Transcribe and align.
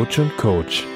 Coach 0.00 0.18
und 0.18 0.34
Coach. 0.38 0.86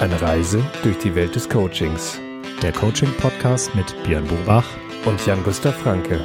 Eine 0.00 0.20
Reise 0.20 0.60
durch 0.82 0.98
die 0.98 1.14
Welt 1.14 1.36
des 1.36 1.48
Coachings. 1.48 2.18
Der 2.60 2.72
Coaching-Podcast 2.72 3.72
mit 3.76 3.94
Björn 4.02 4.26
Bobach 4.26 4.66
und 5.04 5.24
Jan-Gustav 5.24 5.76
Franke. 5.76 6.18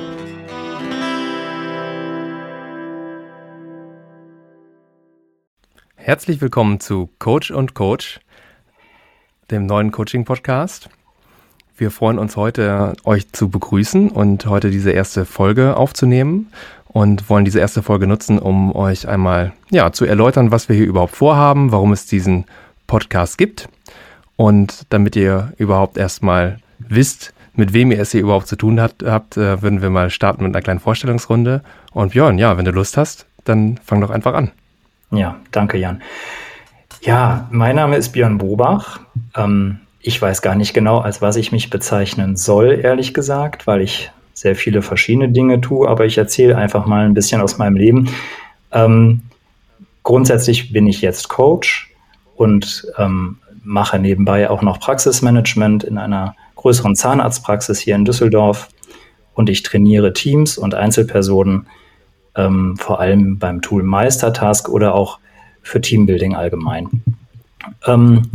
Herzlich 5.93 6.41
willkommen 6.41 6.79
zu 6.79 7.11
Coach 7.19 7.51
und 7.51 7.75
Coach, 7.75 8.19
dem 9.51 9.67
neuen 9.67 9.91
Coaching-Podcast. 9.91 10.89
Wir 11.77 11.91
freuen 11.91 12.17
uns 12.17 12.35
heute, 12.35 12.93
euch 13.03 13.31
zu 13.31 13.49
begrüßen 13.49 14.09
und 14.09 14.47
heute 14.47 14.71
diese 14.71 14.89
erste 14.89 15.25
Folge 15.25 15.77
aufzunehmen 15.77 16.51
und 16.93 17.29
wollen 17.29 17.43
diese 17.43 17.59
erste 17.59 17.81
Folge 17.81 18.07
nutzen, 18.07 18.39
um 18.39 18.73
euch 18.73 19.07
einmal 19.07 19.51
ja, 19.71 19.91
zu 19.91 20.05
erläutern, 20.05 20.51
was 20.51 20.69
wir 20.69 20.75
hier 20.75 20.85
überhaupt 20.85 21.15
vorhaben, 21.15 21.71
warum 21.71 21.91
es 21.91 22.05
diesen 22.05 22.45
Podcast 22.87 23.37
gibt 23.37 23.67
und 24.35 24.85
damit 24.89 25.15
ihr 25.15 25.53
überhaupt 25.57 25.97
erstmal 25.97 26.59
wisst, 26.77 27.33
mit 27.55 27.73
wem 27.73 27.91
ihr 27.91 27.99
es 27.99 28.11
hier 28.11 28.21
überhaupt 28.21 28.47
zu 28.47 28.55
tun 28.55 28.79
habt, 28.79 29.03
habt 29.03 29.37
äh, 29.37 29.61
würden 29.61 29.81
wir 29.81 29.89
mal 29.89 30.09
starten 30.09 30.43
mit 30.43 30.55
einer 30.55 30.61
kleinen 30.61 30.79
Vorstellungsrunde. 30.79 31.61
Und 31.91 32.13
Björn, 32.13 32.37
ja, 32.37 32.57
wenn 32.57 32.65
du 32.65 32.71
Lust 32.71 32.97
hast, 32.97 33.25
dann 33.43 33.79
fang 33.83 34.01
doch 34.01 34.09
einfach 34.09 34.33
an. 34.33 34.51
Ja, 35.11 35.35
danke 35.51 35.77
Jan. 35.77 36.01
Ja, 37.01 37.47
mein 37.51 37.75
Name 37.75 37.97
ist 37.97 38.09
Björn 38.09 38.37
Bobach. 38.37 39.01
Ähm, 39.35 39.79
ich 39.99 40.21
weiß 40.21 40.41
gar 40.41 40.55
nicht 40.55 40.73
genau, 40.73 40.99
als 40.99 41.21
was 41.21 41.35
ich 41.35 41.51
mich 41.51 41.69
bezeichnen 41.69 42.35
soll, 42.35 42.79
ehrlich 42.81 43.13
gesagt, 43.13 43.67
weil 43.67 43.81
ich 43.81 44.11
sehr 44.33 44.55
viele 44.55 44.81
verschiedene 44.81 45.29
Dinge 45.29 45.61
tue, 45.61 45.87
aber 45.87 46.05
ich 46.05 46.17
erzähle 46.17 46.57
einfach 46.57 46.85
mal 46.85 47.05
ein 47.05 47.13
bisschen 47.13 47.41
aus 47.41 47.57
meinem 47.57 47.75
Leben. 47.75 48.09
Ähm, 48.71 49.21
grundsätzlich 50.03 50.73
bin 50.73 50.87
ich 50.87 51.01
jetzt 51.01 51.29
Coach 51.29 51.91
und 52.35 52.87
ähm, 52.97 53.37
mache 53.63 53.99
nebenbei 53.99 54.49
auch 54.49 54.61
noch 54.61 54.79
Praxismanagement 54.79 55.83
in 55.83 55.97
einer 55.97 56.35
größeren 56.55 56.95
Zahnarztpraxis 56.95 57.79
hier 57.79 57.95
in 57.95 58.05
Düsseldorf 58.05 58.69
und 59.33 59.49
ich 59.49 59.63
trainiere 59.63 60.13
Teams 60.13 60.57
und 60.57 60.75
Einzelpersonen, 60.75 61.67
ähm, 62.35 62.75
vor 62.77 62.99
allem 62.99 63.37
beim 63.37 63.61
Tool 63.61 63.83
Meistertask 63.83 64.69
oder 64.69 64.95
auch 64.95 65.19
für 65.61 65.81
Teambuilding 65.81 66.35
allgemein. 66.35 67.03
Ähm, 67.85 68.31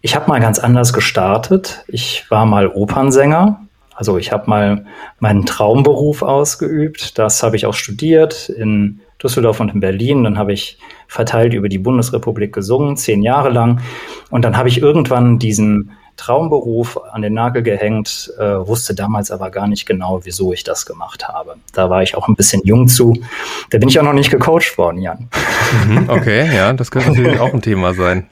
ich 0.00 0.14
habe 0.14 0.28
mal 0.28 0.40
ganz 0.40 0.58
anders 0.58 0.92
gestartet. 0.92 1.84
Ich 1.88 2.26
war 2.30 2.46
mal 2.46 2.68
Opernsänger 2.68 3.67
also 3.98 4.16
ich 4.16 4.30
habe 4.30 4.48
mal 4.48 4.84
meinen 5.18 5.44
Traumberuf 5.44 6.22
ausgeübt. 6.22 7.18
Das 7.18 7.42
habe 7.42 7.56
ich 7.56 7.66
auch 7.66 7.74
studiert 7.74 8.48
in 8.48 9.00
Düsseldorf 9.20 9.58
und 9.58 9.74
in 9.74 9.80
Berlin. 9.80 10.22
Dann 10.22 10.38
habe 10.38 10.52
ich 10.52 10.78
verteilt 11.08 11.52
über 11.52 11.68
die 11.68 11.78
Bundesrepublik 11.78 12.52
gesungen, 12.52 12.96
zehn 12.96 13.24
Jahre 13.24 13.48
lang. 13.48 13.80
Und 14.30 14.44
dann 14.44 14.56
habe 14.56 14.68
ich 14.68 14.80
irgendwann 14.80 15.40
diesen 15.40 15.90
Traumberuf 16.16 16.96
an 17.10 17.22
den 17.22 17.34
Nagel 17.34 17.64
gehängt, 17.64 18.32
äh, 18.38 18.44
wusste 18.44 18.94
damals 18.94 19.32
aber 19.32 19.50
gar 19.50 19.66
nicht 19.66 19.84
genau, 19.84 20.20
wieso 20.22 20.52
ich 20.52 20.62
das 20.62 20.86
gemacht 20.86 21.26
habe. 21.26 21.56
Da 21.72 21.90
war 21.90 22.04
ich 22.04 22.14
auch 22.14 22.28
ein 22.28 22.36
bisschen 22.36 22.62
jung 22.64 22.86
zu. 22.86 23.14
Da 23.70 23.78
bin 23.78 23.88
ich 23.88 23.98
auch 23.98 24.04
noch 24.04 24.12
nicht 24.12 24.30
gecoacht 24.30 24.78
worden, 24.78 25.02
Jan. 25.02 25.28
Mhm, 25.88 26.08
okay, 26.08 26.54
ja, 26.54 26.72
das 26.72 26.92
könnte 26.92 27.10
natürlich 27.10 27.40
auch 27.40 27.52
ein 27.52 27.62
Thema 27.62 27.94
sein. 27.94 28.28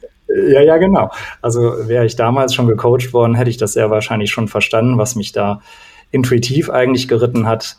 Ja, 0.49 0.61
ja, 0.61 0.77
genau. 0.77 1.11
Also 1.41 1.89
wäre 1.89 2.05
ich 2.05 2.17
damals 2.17 2.55
schon 2.55 2.67
gecoacht 2.67 3.13
worden, 3.13 3.35
hätte 3.35 3.51
ich 3.51 3.57
das 3.57 3.73
sehr 3.73 3.91
wahrscheinlich 3.91 4.31
schon 4.31 4.49
verstanden, 4.49 4.99
was 4.99 5.15
mich 5.15 5.33
da 5.33 5.61
intuitiv 6.11 6.71
eigentlich 6.71 7.09
geritten 7.09 7.47
hat. 7.47 7.77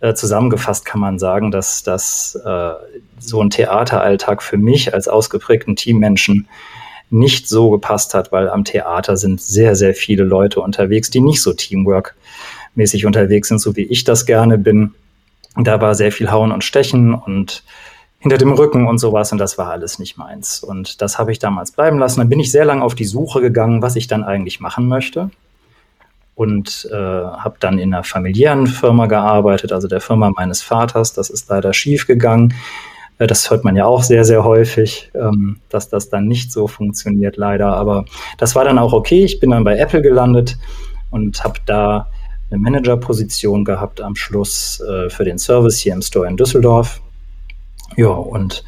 Äh, 0.00 0.14
zusammengefasst 0.14 0.84
kann 0.84 1.00
man 1.00 1.18
sagen, 1.18 1.50
dass 1.50 1.82
das 1.82 2.38
äh, 2.44 2.70
so 3.18 3.42
ein 3.42 3.50
Theateralltag 3.50 4.42
für 4.42 4.56
mich 4.56 4.94
als 4.94 5.08
ausgeprägten 5.08 5.74
Teammenschen 5.74 6.46
nicht 7.10 7.48
so 7.48 7.70
gepasst 7.70 8.14
hat, 8.14 8.30
weil 8.30 8.48
am 8.48 8.64
Theater 8.64 9.16
sind 9.16 9.40
sehr, 9.40 9.74
sehr 9.74 9.94
viele 9.94 10.24
Leute 10.24 10.60
unterwegs, 10.60 11.10
die 11.10 11.20
nicht 11.20 11.42
so 11.42 11.52
Teamwork-mäßig 11.52 13.06
unterwegs 13.06 13.48
sind, 13.48 13.60
so 13.60 13.74
wie 13.76 13.84
ich 13.84 14.04
das 14.04 14.26
gerne 14.26 14.58
bin. 14.58 14.94
Da 15.56 15.80
war 15.80 15.94
sehr 15.94 16.12
viel 16.12 16.30
Hauen 16.30 16.52
und 16.52 16.62
Stechen 16.62 17.14
und 17.14 17.64
hinter 18.18 18.38
dem 18.38 18.52
Rücken 18.52 18.86
und 18.86 18.98
sowas 18.98 19.30
und 19.32 19.38
das 19.38 19.58
war 19.58 19.70
alles 19.70 19.98
nicht 19.98 20.16
meins. 20.16 20.62
Und 20.62 21.00
das 21.02 21.18
habe 21.18 21.30
ich 21.30 21.38
damals 21.38 21.70
bleiben 21.70 21.98
lassen. 21.98 22.20
Dann 22.20 22.28
bin 22.28 22.40
ich 22.40 22.50
sehr 22.50 22.64
lange 22.64 22.82
auf 22.82 22.94
die 22.94 23.04
Suche 23.04 23.40
gegangen, 23.40 23.80
was 23.80 23.96
ich 23.96 24.08
dann 24.08 24.24
eigentlich 24.24 24.60
machen 24.60 24.88
möchte. 24.88 25.30
Und 26.34 26.88
äh, 26.92 26.96
habe 26.96 27.56
dann 27.58 27.78
in 27.78 27.92
einer 27.92 28.04
familiären 28.04 28.66
Firma 28.66 29.06
gearbeitet, 29.06 29.72
also 29.72 29.88
der 29.88 30.00
Firma 30.00 30.30
meines 30.30 30.62
Vaters. 30.62 31.12
Das 31.12 31.30
ist 31.30 31.48
leider 31.48 31.72
schief 31.72 32.06
gegangen. 32.06 32.54
Äh, 33.18 33.26
das 33.28 33.50
hört 33.50 33.64
man 33.64 33.76
ja 33.76 33.86
auch 33.86 34.02
sehr, 34.02 34.24
sehr 34.24 34.44
häufig, 34.44 35.10
ähm, 35.14 35.60
dass 35.68 35.88
das 35.88 36.10
dann 36.10 36.26
nicht 36.26 36.52
so 36.52 36.66
funktioniert, 36.66 37.36
leider. 37.36 37.76
Aber 37.76 38.04
das 38.36 38.54
war 38.54 38.64
dann 38.64 38.78
auch 38.78 38.92
okay. 38.92 39.24
Ich 39.24 39.40
bin 39.40 39.50
dann 39.50 39.64
bei 39.64 39.78
Apple 39.78 40.02
gelandet 40.02 40.58
und 41.10 41.42
habe 41.44 41.58
da 41.66 42.08
eine 42.50 42.60
Managerposition 42.60 43.64
gehabt 43.64 44.00
am 44.00 44.16
Schluss 44.16 44.80
äh, 44.80 45.10
für 45.10 45.24
den 45.24 45.38
Service 45.38 45.78
hier 45.78 45.92
im 45.92 46.02
Store 46.02 46.26
in 46.26 46.36
Düsseldorf 46.36 47.00
ja, 47.96 48.08
und 48.08 48.64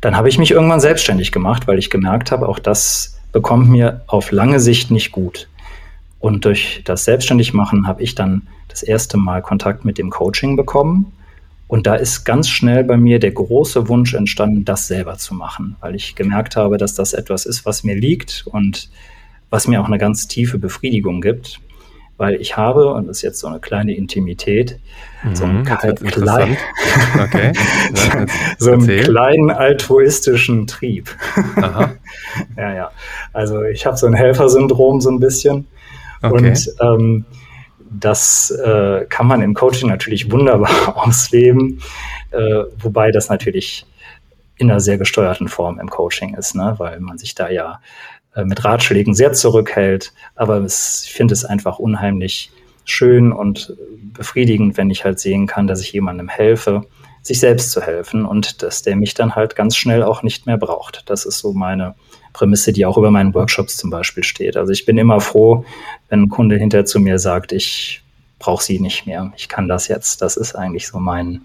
dann 0.00 0.16
habe 0.16 0.28
ich 0.28 0.38
mich 0.38 0.50
irgendwann 0.50 0.80
selbstständig 0.80 1.32
gemacht, 1.32 1.66
weil 1.66 1.78
ich 1.78 1.90
gemerkt 1.90 2.30
habe, 2.30 2.48
auch 2.48 2.58
das 2.58 3.18
bekommt 3.32 3.68
mir 3.68 4.02
auf 4.06 4.30
lange 4.30 4.60
Sicht 4.60 4.90
nicht 4.90 5.12
gut. 5.12 5.48
Und 6.20 6.44
durch 6.44 6.82
das 6.84 7.04
Selbstständigmachen 7.04 7.86
habe 7.86 8.02
ich 8.02 8.14
dann 8.14 8.46
das 8.68 8.82
erste 8.82 9.16
Mal 9.16 9.42
Kontakt 9.42 9.84
mit 9.84 9.98
dem 9.98 10.10
Coaching 10.10 10.56
bekommen. 10.56 11.12
Und 11.68 11.86
da 11.86 11.94
ist 11.94 12.24
ganz 12.24 12.48
schnell 12.48 12.84
bei 12.84 12.96
mir 12.96 13.18
der 13.18 13.32
große 13.32 13.88
Wunsch 13.88 14.14
entstanden, 14.14 14.64
das 14.64 14.86
selber 14.86 15.16
zu 15.16 15.34
machen, 15.34 15.76
weil 15.80 15.94
ich 15.94 16.14
gemerkt 16.14 16.56
habe, 16.56 16.76
dass 16.76 16.94
das 16.94 17.14
etwas 17.14 17.46
ist, 17.46 17.66
was 17.66 17.84
mir 17.84 17.96
liegt 17.96 18.44
und 18.46 18.90
was 19.50 19.66
mir 19.66 19.80
auch 19.80 19.86
eine 19.86 19.98
ganz 19.98 20.28
tiefe 20.28 20.58
Befriedigung 20.58 21.20
gibt 21.20 21.60
weil 22.16 22.34
ich 22.36 22.56
habe, 22.56 22.92
und 22.92 23.08
das 23.08 23.18
ist 23.18 23.22
jetzt 23.22 23.40
so 23.40 23.46
eine 23.46 23.60
kleine 23.60 23.94
Intimität, 23.94 24.78
mhm, 25.22 25.36
so 25.36 25.44
einen, 25.44 25.64
klein, 25.64 26.56
okay. 27.20 27.52
ja, 27.94 28.26
so 28.58 28.72
einen 28.72 28.86
kleinen 28.86 29.50
altruistischen 29.50 30.66
Trieb. 30.66 31.14
Ja, 32.56 32.74
ja. 32.74 32.90
Also 33.32 33.62
ich 33.62 33.86
habe 33.86 33.96
so 33.96 34.06
ein 34.06 34.14
Helfersyndrom 34.14 35.00
so 35.00 35.10
ein 35.10 35.20
bisschen. 35.20 35.68
Okay. 36.22 36.48
Und 36.48 36.74
ähm, 36.80 37.24
das 38.00 38.50
äh, 38.50 39.06
kann 39.08 39.26
man 39.26 39.42
im 39.42 39.54
Coaching 39.54 39.88
natürlich 39.88 40.30
wunderbar 40.30 40.96
ausleben, 41.06 41.80
äh, 42.32 42.64
wobei 42.78 43.10
das 43.10 43.28
natürlich 43.28 43.86
in 44.56 44.70
einer 44.70 44.80
sehr 44.80 44.98
gesteuerten 44.98 45.48
Form 45.48 45.78
im 45.80 45.90
Coaching 45.90 46.34
ist, 46.34 46.54
ne? 46.54 46.74
weil 46.78 47.00
man 47.00 47.18
sich 47.18 47.34
da 47.34 47.48
ja 47.48 47.80
äh, 48.34 48.44
mit 48.44 48.64
Ratschlägen 48.64 49.14
sehr 49.14 49.32
zurückhält. 49.32 50.12
Aber 50.34 50.58
es, 50.58 51.04
ich 51.04 51.12
finde 51.12 51.34
es 51.34 51.44
einfach 51.44 51.78
unheimlich 51.78 52.50
schön 52.84 53.32
und 53.32 53.76
befriedigend, 54.12 54.76
wenn 54.76 54.90
ich 54.90 55.04
halt 55.04 55.18
sehen 55.18 55.46
kann, 55.46 55.66
dass 55.66 55.80
ich 55.80 55.92
jemandem 55.92 56.28
helfe, 56.28 56.82
sich 57.22 57.40
selbst 57.40 57.70
zu 57.70 57.80
helfen 57.80 58.26
und 58.26 58.62
dass 58.62 58.82
der 58.82 58.96
mich 58.96 59.14
dann 59.14 59.34
halt 59.34 59.56
ganz 59.56 59.76
schnell 59.76 60.02
auch 60.02 60.22
nicht 60.22 60.46
mehr 60.46 60.58
braucht. 60.58 61.04
Das 61.06 61.24
ist 61.24 61.38
so 61.38 61.54
meine 61.54 61.94
Prämisse, 62.34 62.72
die 62.72 62.84
auch 62.84 62.98
über 62.98 63.10
meinen 63.10 63.32
Workshops 63.32 63.78
zum 63.78 63.88
Beispiel 63.88 64.24
steht. 64.24 64.56
Also 64.56 64.72
ich 64.72 64.84
bin 64.84 64.98
immer 64.98 65.20
froh, 65.20 65.64
wenn 66.10 66.22
ein 66.24 66.28
Kunde 66.28 66.56
hinter 66.56 66.84
zu 66.84 67.00
mir 67.00 67.18
sagt, 67.18 67.52
ich 67.52 68.02
brauche 68.38 68.62
sie 68.62 68.78
nicht 68.78 69.06
mehr, 69.06 69.32
ich 69.36 69.48
kann 69.48 69.68
das 69.68 69.88
jetzt. 69.88 70.20
Das 70.20 70.36
ist 70.36 70.54
eigentlich 70.54 70.86
so 70.86 70.98
mein, 70.98 71.42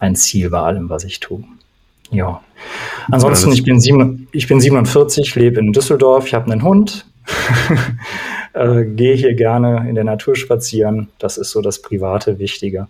mein 0.00 0.16
Ziel 0.16 0.48
bei 0.48 0.60
allem, 0.60 0.88
was 0.88 1.04
ich 1.04 1.20
tue. 1.20 1.44
Ja. 2.10 2.40
Ansonsten, 3.10 3.52
ich 3.52 3.64
bin, 3.64 3.80
sieben, 3.80 4.28
ich 4.32 4.48
bin 4.48 4.60
47, 4.60 5.34
lebe 5.34 5.60
in 5.60 5.72
Düsseldorf, 5.72 6.26
ich 6.26 6.34
habe 6.34 6.50
einen 6.50 6.62
Hund, 6.62 7.06
äh, 8.52 8.84
gehe 8.84 9.14
hier 9.14 9.34
gerne 9.34 9.88
in 9.88 9.94
der 9.94 10.04
Natur 10.04 10.36
spazieren. 10.36 11.08
Das 11.18 11.38
ist 11.38 11.50
so 11.50 11.62
das 11.62 11.82
Private 11.82 12.38
Wichtige. 12.38 12.86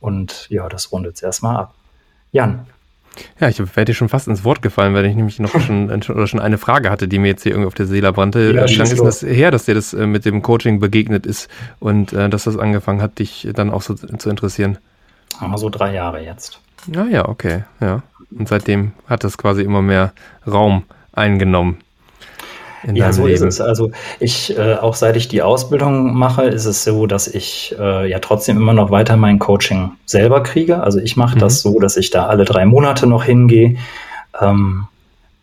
Und 0.00 0.46
ja, 0.50 0.68
das 0.68 0.92
rundet 0.92 1.16
es 1.16 1.22
erstmal 1.22 1.56
ab. 1.56 1.74
Jan. 2.32 2.66
Ja, 3.38 3.48
ich 3.48 3.58
wäre 3.58 3.84
dir 3.84 3.94
schon 3.94 4.08
fast 4.08 4.26
ins 4.26 4.42
Wort 4.42 4.62
gefallen, 4.62 4.94
weil 4.94 5.04
ich 5.04 5.14
nämlich 5.14 5.38
noch 5.38 5.60
schon, 5.60 5.90
oder 6.08 6.26
schon 6.26 6.40
eine 6.40 6.58
Frage 6.58 6.90
hatte, 6.90 7.08
die 7.08 7.18
mir 7.18 7.28
jetzt 7.28 7.42
hier 7.42 7.52
irgendwie 7.52 7.66
auf 7.66 7.74
der 7.74 7.86
Seele 7.86 8.12
brannte. 8.12 8.52
Ja, 8.54 8.68
Wie 8.68 8.74
lange 8.74 8.90
ist 8.90 9.02
das 9.02 9.22
her, 9.22 9.50
dass 9.50 9.66
dir 9.66 9.74
das 9.74 9.92
äh, 9.92 10.06
mit 10.06 10.24
dem 10.24 10.42
Coaching 10.42 10.80
begegnet 10.80 11.26
ist 11.26 11.48
und 11.78 12.12
äh, 12.12 12.28
dass 12.28 12.44
das 12.44 12.56
angefangen 12.56 13.02
hat, 13.02 13.18
dich 13.18 13.48
dann 13.54 13.70
auch 13.70 13.82
so 13.82 13.94
zu 13.94 14.30
interessieren? 14.30 14.78
so 15.56 15.68
drei 15.68 15.94
Jahre 15.94 16.24
jetzt. 16.24 16.60
Ah 16.96 17.06
ja, 17.10 17.28
okay, 17.28 17.64
ja. 17.80 18.02
Und 18.36 18.48
seitdem 18.48 18.92
hat 19.06 19.24
das 19.24 19.38
quasi 19.38 19.62
immer 19.62 19.82
mehr 19.82 20.12
Raum 20.46 20.84
eingenommen. 21.12 21.78
Ja, 22.92 23.12
so 23.12 23.26
Leben. 23.26 23.34
ist 23.34 23.42
es. 23.42 23.60
Also 23.60 23.92
ich, 24.18 24.56
äh, 24.58 24.74
auch 24.74 24.94
seit 24.94 25.16
ich 25.16 25.28
die 25.28 25.42
Ausbildung 25.42 26.14
mache, 26.14 26.44
ist 26.44 26.64
es 26.64 26.82
so, 26.82 27.06
dass 27.06 27.28
ich 27.28 27.76
äh, 27.78 28.10
ja 28.10 28.18
trotzdem 28.18 28.56
immer 28.56 28.72
noch 28.72 28.90
weiter 28.90 29.16
mein 29.16 29.38
Coaching 29.38 29.92
selber 30.04 30.42
kriege. 30.42 30.82
Also 30.82 30.98
ich 30.98 31.16
mache 31.16 31.36
mhm. 31.36 31.40
das 31.40 31.60
so, 31.62 31.78
dass 31.78 31.96
ich 31.96 32.10
da 32.10 32.26
alle 32.26 32.44
drei 32.44 32.64
Monate 32.64 33.06
noch 33.06 33.24
hingehe. 33.24 33.76
Ähm, 34.40 34.88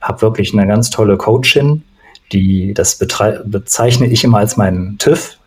habe 0.01 0.21
wirklich 0.21 0.53
eine 0.53 0.67
ganz 0.67 0.89
tolle 0.89 1.17
Coachin, 1.17 1.83
die 2.31 2.73
das 2.73 2.97
bezeichne 2.97 4.07
ich 4.07 4.23
immer 4.23 4.39
als 4.39 4.57
meinen 4.57 4.97
TÜV. 4.97 5.37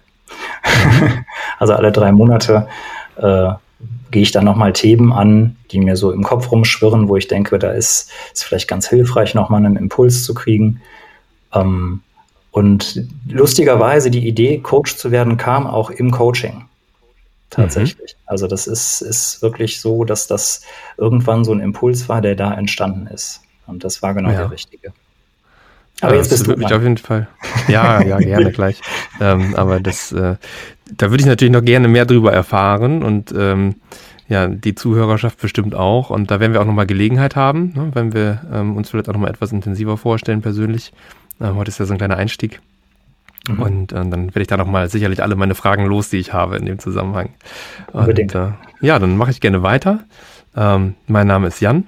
Mhm. 0.64 1.24
also 1.58 1.74
alle 1.74 1.92
drei 1.92 2.12
Monate 2.12 2.68
äh, 3.16 3.50
gehe 4.12 4.22
ich 4.22 4.30
dann 4.30 4.44
nochmal 4.44 4.72
Themen 4.72 5.12
an, 5.12 5.56
die 5.72 5.80
mir 5.80 5.96
so 5.96 6.12
im 6.12 6.22
Kopf 6.22 6.52
rumschwirren, 6.52 7.08
wo 7.08 7.16
ich 7.16 7.26
denke, 7.26 7.58
da 7.58 7.72
ist 7.72 8.10
es 8.32 8.44
vielleicht 8.44 8.68
ganz 8.68 8.88
hilfreich, 8.88 9.34
nochmal 9.34 9.64
einen 9.64 9.76
Impuls 9.76 10.24
zu 10.24 10.34
kriegen. 10.34 10.80
Ähm, 11.52 12.02
und 12.52 13.08
lustigerweise 13.28 14.10
die 14.10 14.28
Idee, 14.28 14.58
Coach 14.58 14.96
zu 14.96 15.10
werden, 15.10 15.38
kam 15.38 15.66
auch 15.66 15.90
im 15.90 16.10
Coaching. 16.10 16.66
Tatsächlich. 17.50 18.14
Mhm. 18.14 18.22
Also 18.26 18.46
das 18.46 18.66
ist, 18.66 19.00
ist 19.00 19.42
wirklich 19.42 19.80
so, 19.80 20.04
dass 20.04 20.26
das 20.26 20.62
irgendwann 20.96 21.44
so 21.44 21.52
ein 21.52 21.60
Impuls 21.60 22.08
war, 22.08 22.20
der 22.20 22.36
da 22.36 22.54
entstanden 22.54 23.06
ist. 23.06 23.40
Und 23.66 23.84
das 23.84 24.02
war 24.02 24.14
genau 24.14 24.30
ja. 24.30 24.36
der 24.36 24.50
richtige. 24.50 24.92
Aber 26.00 26.12
ja, 26.12 26.18
jetzt 26.18 26.30
bist 26.30 26.46
du 26.46 26.56
mich 26.56 26.72
auf 26.72 26.82
jeden 26.82 26.96
Fall. 26.96 27.28
Ja, 27.68 28.02
ja, 28.02 28.18
gerne 28.18 28.50
gleich. 28.52 28.80
Ähm, 29.20 29.54
aber 29.54 29.80
das, 29.80 30.12
äh, 30.12 30.36
da 30.96 31.10
würde 31.10 31.22
ich 31.22 31.26
natürlich 31.26 31.52
noch 31.52 31.64
gerne 31.64 31.88
mehr 31.88 32.06
drüber 32.06 32.32
erfahren 32.32 33.02
und 33.02 33.32
ähm, 33.36 33.76
ja, 34.28 34.46
die 34.46 34.74
Zuhörerschaft 34.74 35.40
bestimmt 35.40 35.74
auch. 35.74 36.10
Und 36.10 36.30
da 36.30 36.40
werden 36.40 36.52
wir 36.52 36.60
auch 36.60 36.66
nochmal 36.66 36.86
Gelegenheit 36.86 37.36
haben, 37.36 37.72
ne, 37.74 37.90
wenn 37.92 38.12
wir 38.14 38.40
ähm, 38.52 38.76
uns 38.76 38.90
vielleicht 38.90 39.08
auch 39.08 39.12
nochmal 39.12 39.30
etwas 39.30 39.52
intensiver 39.52 39.96
vorstellen 39.96 40.42
persönlich. 40.42 40.92
Ähm, 41.40 41.56
heute 41.56 41.68
ist 41.68 41.78
ja 41.78 41.84
so 41.84 41.92
ein 41.92 41.98
kleiner 41.98 42.16
Einstieg. 42.16 42.60
Mhm. 43.48 43.62
Und 43.62 43.92
äh, 43.92 43.96
dann 43.96 44.26
werde 44.26 44.40
ich 44.40 44.48
da 44.48 44.56
nochmal 44.56 44.88
sicherlich 44.88 45.22
alle 45.22 45.36
meine 45.36 45.54
Fragen 45.54 45.86
los, 45.86 46.08
die 46.08 46.18
ich 46.18 46.32
habe 46.32 46.56
in 46.56 46.64
dem 46.64 46.78
Zusammenhang. 46.78 47.30
Und, 47.92 48.34
äh, 48.34 48.52
ja, 48.80 48.98
dann 48.98 49.16
mache 49.16 49.30
ich 49.30 49.40
gerne 49.40 49.62
weiter. 49.62 50.00
Ähm, 50.56 50.94
mein 51.06 51.26
Name 51.26 51.48
ist 51.48 51.60
Jan. 51.60 51.84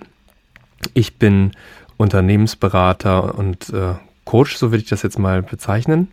Ich 0.92 1.18
bin 1.18 1.52
Unternehmensberater 1.96 3.38
und 3.38 3.70
äh, 3.70 3.94
Coach, 4.24 4.56
so 4.56 4.70
würde 4.70 4.82
ich 4.82 4.88
das 4.88 5.02
jetzt 5.02 5.18
mal 5.18 5.42
bezeichnen. 5.42 6.08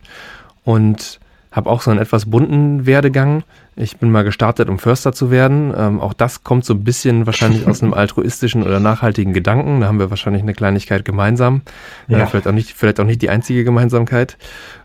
Und 0.64 1.18
habe 1.52 1.68
auch 1.70 1.82
so 1.82 1.90
einen 1.90 2.00
etwas 2.00 2.26
bunten 2.26 2.86
Werdegang. 2.86 3.44
Ich 3.76 3.98
bin 3.98 4.10
mal 4.10 4.24
gestartet, 4.24 4.68
um 4.68 4.78
Förster 4.78 5.12
zu 5.12 5.30
werden. 5.30 5.72
Ähm, 5.76 6.00
auch 6.00 6.12
das 6.12 6.44
kommt 6.44 6.64
so 6.64 6.74
ein 6.74 6.84
bisschen 6.84 7.26
wahrscheinlich 7.26 7.66
aus 7.66 7.82
einem 7.82 7.94
altruistischen 7.94 8.62
oder 8.62 8.80
nachhaltigen 8.80 9.32
Gedanken. 9.32 9.80
Da 9.80 9.86
haben 9.86 9.98
wir 9.98 10.10
wahrscheinlich 10.10 10.42
eine 10.42 10.54
Kleinigkeit 10.54 11.04
gemeinsam. 11.04 11.62
Äh, 12.08 12.12
ja. 12.12 12.18
Äh, 12.20 12.26
vielleicht, 12.26 12.48
auch 12.48 12.52
nicht, 12.52 12.72
vielleicht 12.72 13.00
auch 13.00 13.04
nicht 13.04 13.22
die 13.22 13.30
einzige 13.30 13.64
Gemeinsamkeit. 13.64 14.36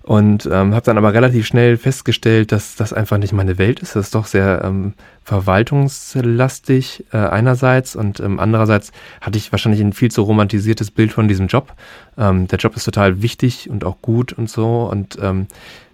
Und 0.03 0.45
ähm, 0.45 0.73
habe 0.73 0.85
dann 0.85 0.97
aber 0.97 1.13
relativ 1.13 1.45
schnell 1.45 1.75
festgestellt, 1.75 2.53
dass 2.53 2.75
das 2.75 2.93
einfach 2.93 3.17
nicht 3.17 3.33
meine 3.33 3.57
Welt 3.57 3.81
ist. 3.81 3.95
Das 3.95 4.05
ist 4.05 4.15
doch 4.15 4.25
sehr 4.25 4.61
ähm, 4.63 4.93
verwaltungslastig 5.27 7.03
äh, 7.11 7.17
einerseits 7.17 7.97
und 7.97 8.21
ähm, 8.21 8.39
andererseits 8.39 8.93
hatte 9.19 9.37
ich 9.37 9.51
wahrscheinlich 9.51 9.81
ein 9.81 9.91
viel 9.91 10.09
zu 10.09 10.21
romantisiertes 10.21 10.91
Bild 10.91 11.11
von 11.11 11.27
diesem 11.27 11.47
Job. 11.47 11.73
Ähm, 12.17 12.47
der 12.47 12.57
Job 12.57 12.77
ist 12.77 12.85
total 12.85 13.21
wichtig 13.21 13.69
und 13.69 13.83
auch 13.83 14.01
gut 14.01 14.31
und 14.31 14.49
so 14.49 14.87
und 14.89 15.17
ähm, 15.21 15.47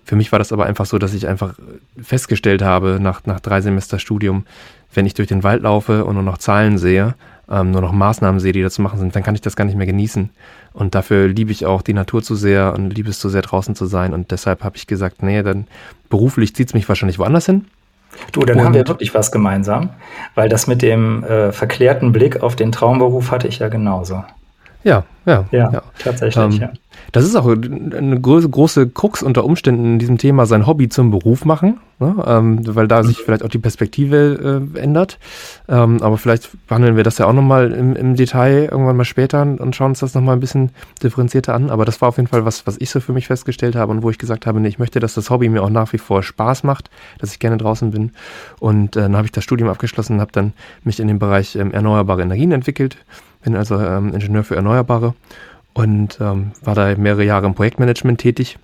für 0.06 0.16
mich 0.16 0.32
war 0.32 0.40
das 0.40 0.52
aber 0.52 0.66
einfach 0.66 0.86
so, 0.86 0.98
dass 0.98 1.14
ich 1.14 1.28
einfach 1.28 1.56
festgestellt 2.02 2.62
habe, 2.62 3.00
nach, 3.02 3.26
nach 3.26 3.40
drei 3.40 3.62
Semester 3.62 4.00
Studium, 4.00 4.46
wenn 4.94 5.06
ich 5.06 5.14
durch 5.14 5.28
den 5.28 5.44
Wald 5.44 5.64
laufe 5.64 6.06
und 6.06 6.16
nur 6.16 6.24
noch 6.24 6.38
Zahlen 6.38 6.78
sehe, 6.78 7.16
ähm, 7.50 7.72
nur 7.72 7.82
noch 7.82 7.92
Maßnahmen 7.92 8.40
sehe, 8.40 8.52
die 8.52 8.62
da 8.62 8.70
zu 8.70 8.82
machen 8.82 9.00
sind, 9.00 9.16
dann 9.16 9.24
kann 9.24 9.36
ich 9.36 9.42
das 9.42 9.56
gar 9.56 9.66
nicht 9.66 9.76
mehr 9.76 9.88
genießen. 9.88 10.30
Und 10.74 10.96
dafür 10.96 11.28
liebe 11.28 11.52
ich 11.52 11.66
auch 11.66 11.82
die 11.82 11.94
Natur 11.94 12.24
zu 12.24 12.36
sehr 12.36 12.74
und 12.74 12.90
liebe 12.90 13.10
es 13.10 13.20
zu 13.20 13.30
sehr 13.30 13.42
draußen 13.42 13.76
zu 13.76 13.86
sein. 13.86 14.14
Und 14.14 14.32
deshalb 14.32 14.64
habe 14.64 14.76
ich 14.76 14.88
gesagt, 14.88 15.24
nee, 15.24 15.42
dann 15.44 15.68
beruflich 16.10 16.56
zieht 16.56 16.68
es 16.68 16.74
mich 16.74 16.88
wahrscheinlich 16.90 17.20
woanders 17.20 17.46
hin. 17.46 17.66
Du, 18.32 18.42
dann 18.42 18.60
und 18.60 18.66
haben 18.66 18.74
wir 18.74 18.88
wirklich 18.88 19.14
was 19.14 19.32
gemeinsam, 19.32 19.90
weil 20.36 20.48
das 20.50 20.68
mit 20.68 20.82
dem 20.82 21.24
äh, 21.24 21.52
verklärten 21.52 22.12
Blick 22.12 22.42
auf 22.42 22.56
den 22.56 22.72
Traumberuf 22.72 23.32
hatte 23.32 23.48
ich 23.48 23.60
ja 23.60 23.70
genauso. 23.70 24.24
Ja, 24.84 25.06
ja. 25.26 25.46
Ja, 25.52 25.72
ja. 25.72 25.82
tatsächlich, 26.00 26.44
ähm, 26.44 26.52
ja. 26.60 26.72
Das 27.12 27.24
ist 27.26 27.36
auch 27.36 27.48
eine 27.48 28.20
große, 28.20 28.50
große 28.50 28.90
Krux 28.90 29.24
unter 29.24 29.46
Umständen 29.46 29.86
in 29.86 30.00
diesem 30.00 30.18
Thema, 30.18 30.46
sein 30.46 30.66
Hobby 30.66 30.90
zum 30.90 31.12
Beruf 31.12 31.46
machen, 31.46 31.80
ne? 32.00 32.16
ähm, 32.26 32.76
weil 32.76 32.88
da 32.88 33.04
sich 33.04 33.18
vielleicht 33.18 33.44
auch 33.44 33.50
die 33.50 33.60
Perspektive 33.60 34.62
äh, 34.76 34.80
ändert. 34.80 35.20
Ähm, 35.70 36.02
aber 36.02 36.18
vielleicht 36.18 36.50
behandeln 36.68 36.96
wir 36.96 37.04
das 37.04 37.20
ja 37.20 37.28
auch 37.28 37.34
nochmal 37.34 37.72
im, 37.72 37.96
im 37.96 38.16
Detail 38.16 38.70
irgendwann 38.72 38.98
mal 38.98 39.06
später 39.06 39.42
und 39.44 39.76
schauen 39.76 39.92
uns 39.92 40.00
das 40.00 40.14
nochmal 40.16 40.36
ein 40.36 40.40
bisschen 40.40 40.72
differenzierter 41.02 41.54
an. 41.54 41.70
Aber 41.70 41.86
das 41.86 42.02
war 42.02 42.10
auf 42.10 42.18
jeden 42.18 42.28
Fall 42.28 42.46
was, 42.46 42.66
was 42.68 42.78
ich 42.80 42.90
so 42.90 43.00
für 43.00 43.14
mich 43.14 43.28
festgestellt 43.28 43.76
habe 43.76 43.92
und 43.92 44.02
wo 44.02 44.10
ich 44.10 44.18
gesagt 44.18 44.46
habe, 44.46 44.60
nee, 44.60 44.70
ich 44.70 44.80
möchte, 44.80 45.00
dass 45.00 45.14
das 45.14 45.30
Hobby 45.30 45.50
mir 45.50 45.62
auch 45.62 45.70
nach 45.70 45.94
wie 45.94 46.00
vor 46.00 46.24
Spaß 46.24 46.64
macht, 46.64 46.90
dass 47.20 47.32
ich 47.32 47.40
gerne 47.40 47.58
draußen 47.58 47.92
bin. 47.92 48.12
Und 48.60 48.96
äh, 48.96 49.02
dann 49.02 49.16
habe 49.16 49.26
ich 49.26 49.32
das 49.32 49.44
Studium 49.44 49.70
abgeschlossen 49.70 50.14
und 50.16 50.22
habe 50.22 50.32
dann 50.32 50.54
mich 50.84 51.00
in 51.00 51.08
den 51.08 51.20
Bereich 51.20 51.56
ähm, 51.56 51.72
erneuerbare 51.72 52.24
Energien 52.24 52.52
entwickelt. 52.52 52.98
Bin 53.44 53.56
also 53.56 53.80
ähm, 53.80 54.14
Ingenieur 54.14 54.44
für 54.44 54.56
Erneuerbare 54.56 55.14
und 55.74 56.20
ähm, 56.22 56.52
war 56.62 56.76
da 56.76 56.96
mehrere 56.96 57.24
Jahre 57.24 57.46
im 57.46 57.56
Projektmanagement 57.56 58.20
tätig 58.20 58.58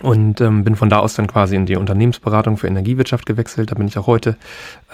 und 0.00 0.40
ähm, 0.40 0.62
bin 0.64 0.76
von 0.76 0.88
da 0.88 0.98
aus 0.98 1.14
dann 1.14 1.26
quasi 1.26 1.56
in 1.56 1.66
die 1.66 1.76
Unternehmensberatung 1.76 2.56
für 2.56 2.68
Energiewirtschaft 2.68 3.26
gewechselt. 3.26 3.70
Da 3.70 3.74
bin 3.74 3.88
ich 3.88 3.98
auch 3.98 4.06
heute 4.06 4.36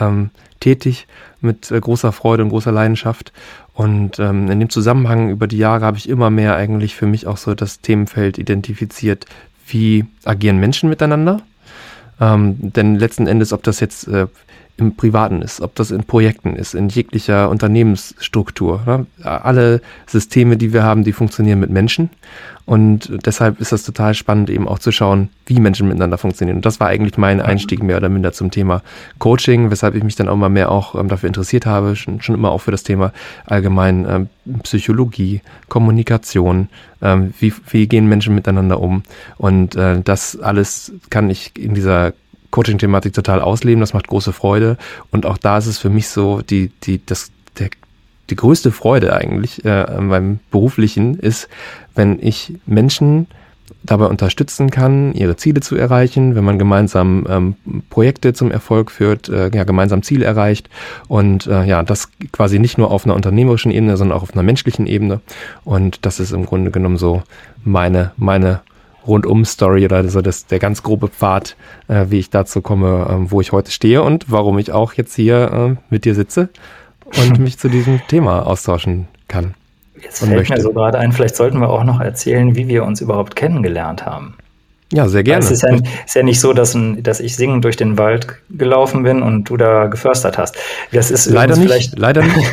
ähm, 0.01 0.31
tätig 0.61 1.07
mit 1.41 1.71
äh, 1.71 1.79
großer 1.79 2.13
Freude 2.13 2.43
und 2.43 2.49
großer 2.49 2.73
Leidenschaft. 2.73 3.33
Und 3.75 4.19
ähm, 4.19 4.51
in 4.51 4.61
dem 4.61 4.71
Zusammenhang 4.71 5.31
über 5.31 5.47
die 5.47 5.59
Jahre 5.59 5.85
habe 5.85 5.99
ich 5.99 6.09
immer 6.09 6.31
mehr 6.31 6.57
eigentlich 6.57 6.95
für 6.95 7.07
mich 7.07 7.27
auch 7.27 7.37
so 7.37 7.55
das 7.55 7.81
Themenfeld 7.81 8.39
identifiziert, 8.39 9.27
wie 9.67 10.07
agieren 10.25 10.59
Menschen 10.59 10.89
miteinander. 10.89 11.43
Ähm, 12.21 12.57
denn 12.59 12.95
letzten 12.95 13.27
Endes, 13.27 13.53
ob 13.53 13.63
das 13.63 13.81
jetzt 13.81 14.09
äh, 14.09 14.27
im 14.77 14.97
Privaten 14.97 15.41
ist, 15.43 15.61
ob 15.61 15.75
das 15.77 15.91
in 15.91 16.05
Projekten 16.05 16.57
ist, 16.57 16.75
in 16.75 16.89
jeglicher 16.89 17.49
Unternehmensstruktur. 17.49 18.83
Ne? 18.87 19.07
Alle 19.23 19.81
Systeme, 20.07 20.57
die 20.57 20.73
wir 20.73 20.83
haben, 20.83 21.05
die 21.05 21.13
funktionieren 21.13 21.61
mit 21.61 21.71
Menschen. 21.71 22.11
Und 22.67 23.13
deshalb 23.27 23.61
ist 23.61 23.73
das 23.73 23.85
total 23.85 24.15
spannend, 24.15 24.49
eben 24.49 24.67
auch 24.67 24.79
zu 24.79 24.91
schauen, 24.91 25.29
wie 25.45 25.61
Menschen 25.61 25.87
miteinander 25.87 26.17
funktionieren. 26.17 26.57
Und 26.57 26.67
das 26.67 26.81
war 26.81 26.89
eigentlich 26.89 27.19
mein 27.19 27.41
Einstieg 27.43 27.83
mehr 27.83 27.99
oder 27.99 28.09
minder 28.09 28.33
zum 28.33 28.51
Thema 28.51 28.83
Coaching, 29.19 29.71
weshalb 29.71 29.95
ich 29.95 30.03
mich 30.03 30.17
dann 30.17 30.29
auch 30.29 30.37
mal 30.37 30.49
mehr 30.49 30.73
auch 30.73 30.95
ähm, 30.95 31.09
dafür 31.09 31.27
interessiert 31.27 31.67
habe, 31.67 31.95
schon, 31.95 32.23
schon, 32.23 32.35
immer 32.35 32.51
auch 32.51 32.63
für 32.63 32.71
das 32.71 32.83
Thema 32.83 33.13
allgemein 33.45 34.07
ähm, 34.09 34.29
Psychologie, 34.63 35.43
Kommunikation, 35.69 36.69
ähm, 37.03 37.35
wie, 37.39 37.53
wie 37.69 37.87
gehen 37.87 38.09
Menschen 38.09 38.35
miteinander 38.35 38.81
um. 38.81 39.03
Und 39.37 39.77
äh, 39.77 40.01
das 40.03 40.41
alles 40.41 40.93
kann 41.11 41.29
ich 41.29 41.53
in 41.59 41.75
dieser 41.75 42.15
Coaching-Thematik 42.55 43.13
total 43.13 43.41
ausleben. 43.41 43.81
Das 43.81 43.95
macht 43.95 44.07
große 44.07 44.33
Freude. 44.33 44.79
Und 45.11 45.27
auch 45.27 45.39
da 45.39 45.59
ist 45.59 45.67
es 45.67 45.79
für 45.79 45.91
mich 45.91 46.09
so, 46.09 46.41
die, 46.41 46.71
die, 46.85 47.05
das, 47.05 47.33
der, 47.59 47.71
die 48.31 48.37
größte 48.37 48.71
Freude 48.71 49.13
eigentlich 49.13 49.65
äh, 49.65 49.85
beim 50.09 50.39
Beruflichen 50.53 51.19
ist, 51.19 51.49
wenn 51.97 52.19
ich 52.21 52.55
Menschen 52.65 53.27
dabei 53.83 54.07
unterstützen 54.07 54.71
kann, 54.71 55.15
ihre 55.15 55.37
Ziele 55.37 55.61
zu 55.61 55.75
erreichen, 55.75 56.37
wenn 56.37 56.45
man 56.45 56.59
gemeinsam 56.59 57.27
ähm, 57.29 57.57
Projekte 57.91 58.33
zum 58.33 58.53
Erfolg 58.53 58.91
führt, 58.93 59.29
äh, 59.29 59.51
ja, 59.53 59.65
gemeinsam 59.65 60.03
Ziele 60.03 60.25
erreicht 60.25 60.71
und 61.09 61.47
äh, 61.47 61.65
ja, 61.65 61.83
das 61.83 62.11
quasi 62.31 62.61
nicht 62.61 62.79
nur 62.79 62.91
auf 62.91 63.05
einer 63.05 63.17
unternehmerischen 63.17 63.73
Ebene, 63.73 63.97
sondern 63.97 64.17
auch 64.17 64.23
auf 64.23 64.33
einer 64.33 64.43
menschlichen 64.43 64.87
Ebene. 64.87 65.21
Und 65.65 66.07
das 66.07 66.21
ist 66.21 66.33
im 66.33 66.47
Grunde 66.47 66.71
genommen 66.71 66.99
so 66.99 67.23
meine, 67.65 68.13
meine 68.17 68.61
Rundum-Story 69.07 69.85
oder 69.85 70.07
so 70.09 70.21
das, 70.21 70.47
der 70.47 70.59
ganz 70.59 70.83
grobe 70.83 71.09
Pfad, 71.09 71.57
äh, 71.89 72.07
wie 72.09 72.19
ich 72.19 72.31
dazu 72.31 72.63
komme, 72.63 73.07
äh, 73.09 73.31
wo 73.31 73.41
ich 73.41 73.53
heute 73.53 73.71
stehe 73.71 74.03
und 74.03 74.31
warum 74.31 74.59
ich 74.59 74.73
auch 74.73 74.95
jetzt 74.95 75.15
hier 75.15 75.53
äh, 75.53 75.77
mit 75.91 76.05
dir 76.05 76.15
sitze 76.15 76.49
und 77.19 77.39
mich 77.41 77.59
zu 77.59 77.69
diesem 77.69 78.01
Thema 78.09 78.47
austauschen 78.47 79.09
kann. 79.29 79.55
Jetzt 80.01 80.21
fällt 80.21 80.33
möchte. 80.33 80.55
mir 80.55 80.61
so 80.61 80.73
gerade 80.73 80.99
ein, 80.99 81.13
vielleicht 81.13 81.37
sollten 81.37 81.61
wir 81.61 81.71
auch 81.71 81.85
noch 81.85 82.01
erzählen, 82.01 82.57
wie 82.57 82.69
wir 82.69 82.85
uns 82.85 83.01
überhaupt 83.01 83.37
kennengelernt 83.37 84.05
haben. 84.05 84.35
Ja, 84.95 85.09
sehr 85.09 85.25
gerne. 85.25 85.45
Es 85.45 85.51
ist 85.51 85.63
ja, 85.63 85.77
ist 86.07 86.15
ja 86.15 86.23
nicht 86.23 86.41
so, 86.41 86.53
dass, 86.53 86.79
dass 86.99 87.19
ich 87.19 87.35
singend 87.35 87.65
durch 87.65 87.77
den 87.77 87.99
Wald 87.99 88.29
gelaufen 88.49 89.03
bin 89.03 89.23
und 89.23 89.45
du 89.45 89.57
da 89.57 89.87
geförstert 89.87 90.39
hast. 90.39 90.57
Das 90.93 91.11
ist 91.11 91.27
leider 91.27 91.57
nicht. 91.57 91.99
Leider 91.99 92.23
nicht. 92.23 92.53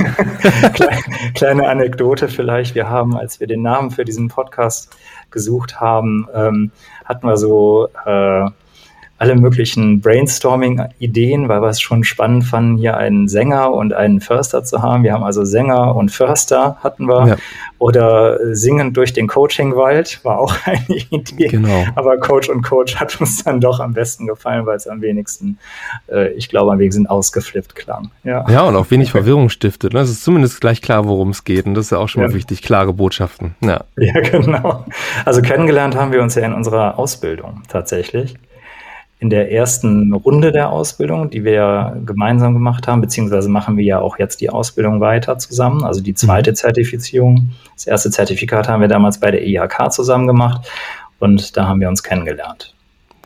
kleine 1.36 1.70
Anekdote 1.70 2.28
vielleicht. 2.30 2.74
Wir 2.74 2.90
haben, 2.90 3.16
als 3.16 3.40
wir 3.40 3.46
den 3.46 3.62
Namen 3.62 3.92
für 3.92 4.06
diesen 4.06 4.28
Podcast 4.28 4.90
gesucht 5.30 5.80
haben, 5.80 6.28
ähm, 6.34 6.72
hatten 7.06 7.28
wir 7.28 7.38
so 7.38 7.90
äh, 8.06 8.50
alle 9.22 9.36
möglichen 9.36 10.02
Brainstorming-Ideen, 10.02 11.48
weil 11.48 11.62
wir 11.62 11.70
es 11.70 11.80
schon 11.80 12.04
spannend 12.04 12.44
fanden, 12.44 12.78
hier 12.78 12.98
einen 12.98 13.28
Sänger 13.28 13.72
und 13.72 13.94
einen 13.94 14.20
Förster 14.20 14.64
zu 14.64 14.82
haben. 14.82 15.04
Wir 15.04 15.14
haben 15.14 15.24
also 15.24 15.46
Sänger 15.46 15.96
und 15.96 16.10
Förster 16.10 16.78
hatten 16.84 17.06
wir. 17.06 17.28
Ja. 17.28 17.36
Oder 17.78 18.56
Singen 18.56 18.94
durch 18.94 19.14
den 19.14 19.28
Coachingwald 19.28 20.22
war 20.24 20.40
auch 20.40 20.56
eine 20.66 20.98
Idee. 21.12 21.50
Genau. 21.50 21.86
Aber 21.94 22.18
Coach 22.18 22.50
und 22.50 22.64
Coach 22.64 22.96
hat 22.96 23.22
uns 23.22 23.44
dann 23.44 23.62
doch 23.62 23.80
am 23.80 23.94
besten 23.94 24.26
gefallen, 24.26 24.66
weil 24.66 24.78
es 24.78 24.88
am 24.88 25.02
wenigsten, 25.02 25.60
äh, 26.12 26.32
ich 26.34 26.50
glaube, 26.50 26.72
am 26.72 26.80
wenigsten 26.80 27.06
ausgeflippt 27.06 27.76
klang. 27.76 28.10
Ja, 28.24 28.50
ja 28.50 28.64
und 28.64 28.76
auch 28.76 28.90
wenig 28.90 29.12
Verwirrung 29.12 29.50
stiftet. 29.50 29.94
Ne? 29.94 30.00
Es 30.00 30.10
ist 30.10 30.24
zumindest 30.24 30.62
gleich 30.62 30.82
klar, 30.82 31.08
worum 31.08 31.30
es 31.30 31.44
geht. 31.44 31.68
Und 31.68 31.76
das 31.76 31.86
ist 31.86 31.92
ja 31.92 32.00
auch 32.00 32.10
schon 32.10 32.24
ja. 32.24 32.28
mal 32.28 32.34
wichtig, 32.34 32.64
klare 32.64 32.92
Botschaften. 32.92 33.54
Ja. 33.62 33.84
ja, 33.98 34.20
genau. 34.32 34.84
Also 35.26 35.44
kennengelernt 35.44 35.96
haben 35.96 36.12
wir 36.12 36.24
uns 36.24 36.34
ja 36.34 36.44
in 36.44 36.54
unserer 36.54 36.98
Ausbildung 36.98 37.62
tatsächlich 37.68 38.36
in 39.22 39.30
der 39.30 39.52
ersten 39.52 40.12
Runde 40.14 40.52
der 40.52 40.72
Ausbildung, 40.72 41.30
die 41.30 41.44
wir 41.44 42.02
gemeinsam 42.08 42.56
gemacht 42.56 42.88
haben, 42.88 43.02
beziehungsweise 43.02 43.50
machen 43.50 43.78
wir 43.78 43.86
ja 43.86 44.00
auch 44.00 44.18
jetzt 44.18 44.42
die 44.42 44.50
Ausbildung 44.50 45.00
weiter 45.00 45.38
zusammen, 45.38 45.84
also 45.84 46.02
die 46.02 46.16
zweite 46.16 46.52
mhm. 46.52 46.56
Zertifizierung. 46.56 47.52
Das 47.76 47.86
erste 47.86 48.10
Zertifikat 48.10 48.68
haben 48.68 48.82
wir 48.82 48.88
damals 48.88 49.20
bei 49.20 49.30
der 49.30 49.46
IHK 49.46 49.92
zusammen 49.92 50.26
gemacht 50.26 50.68
und 51.20 51.56
da 51.56 51.68
haben 51.68 51.80
wir 51.80 51.88
uns 51.88 52.02
kennengelernt. 52.02 52.74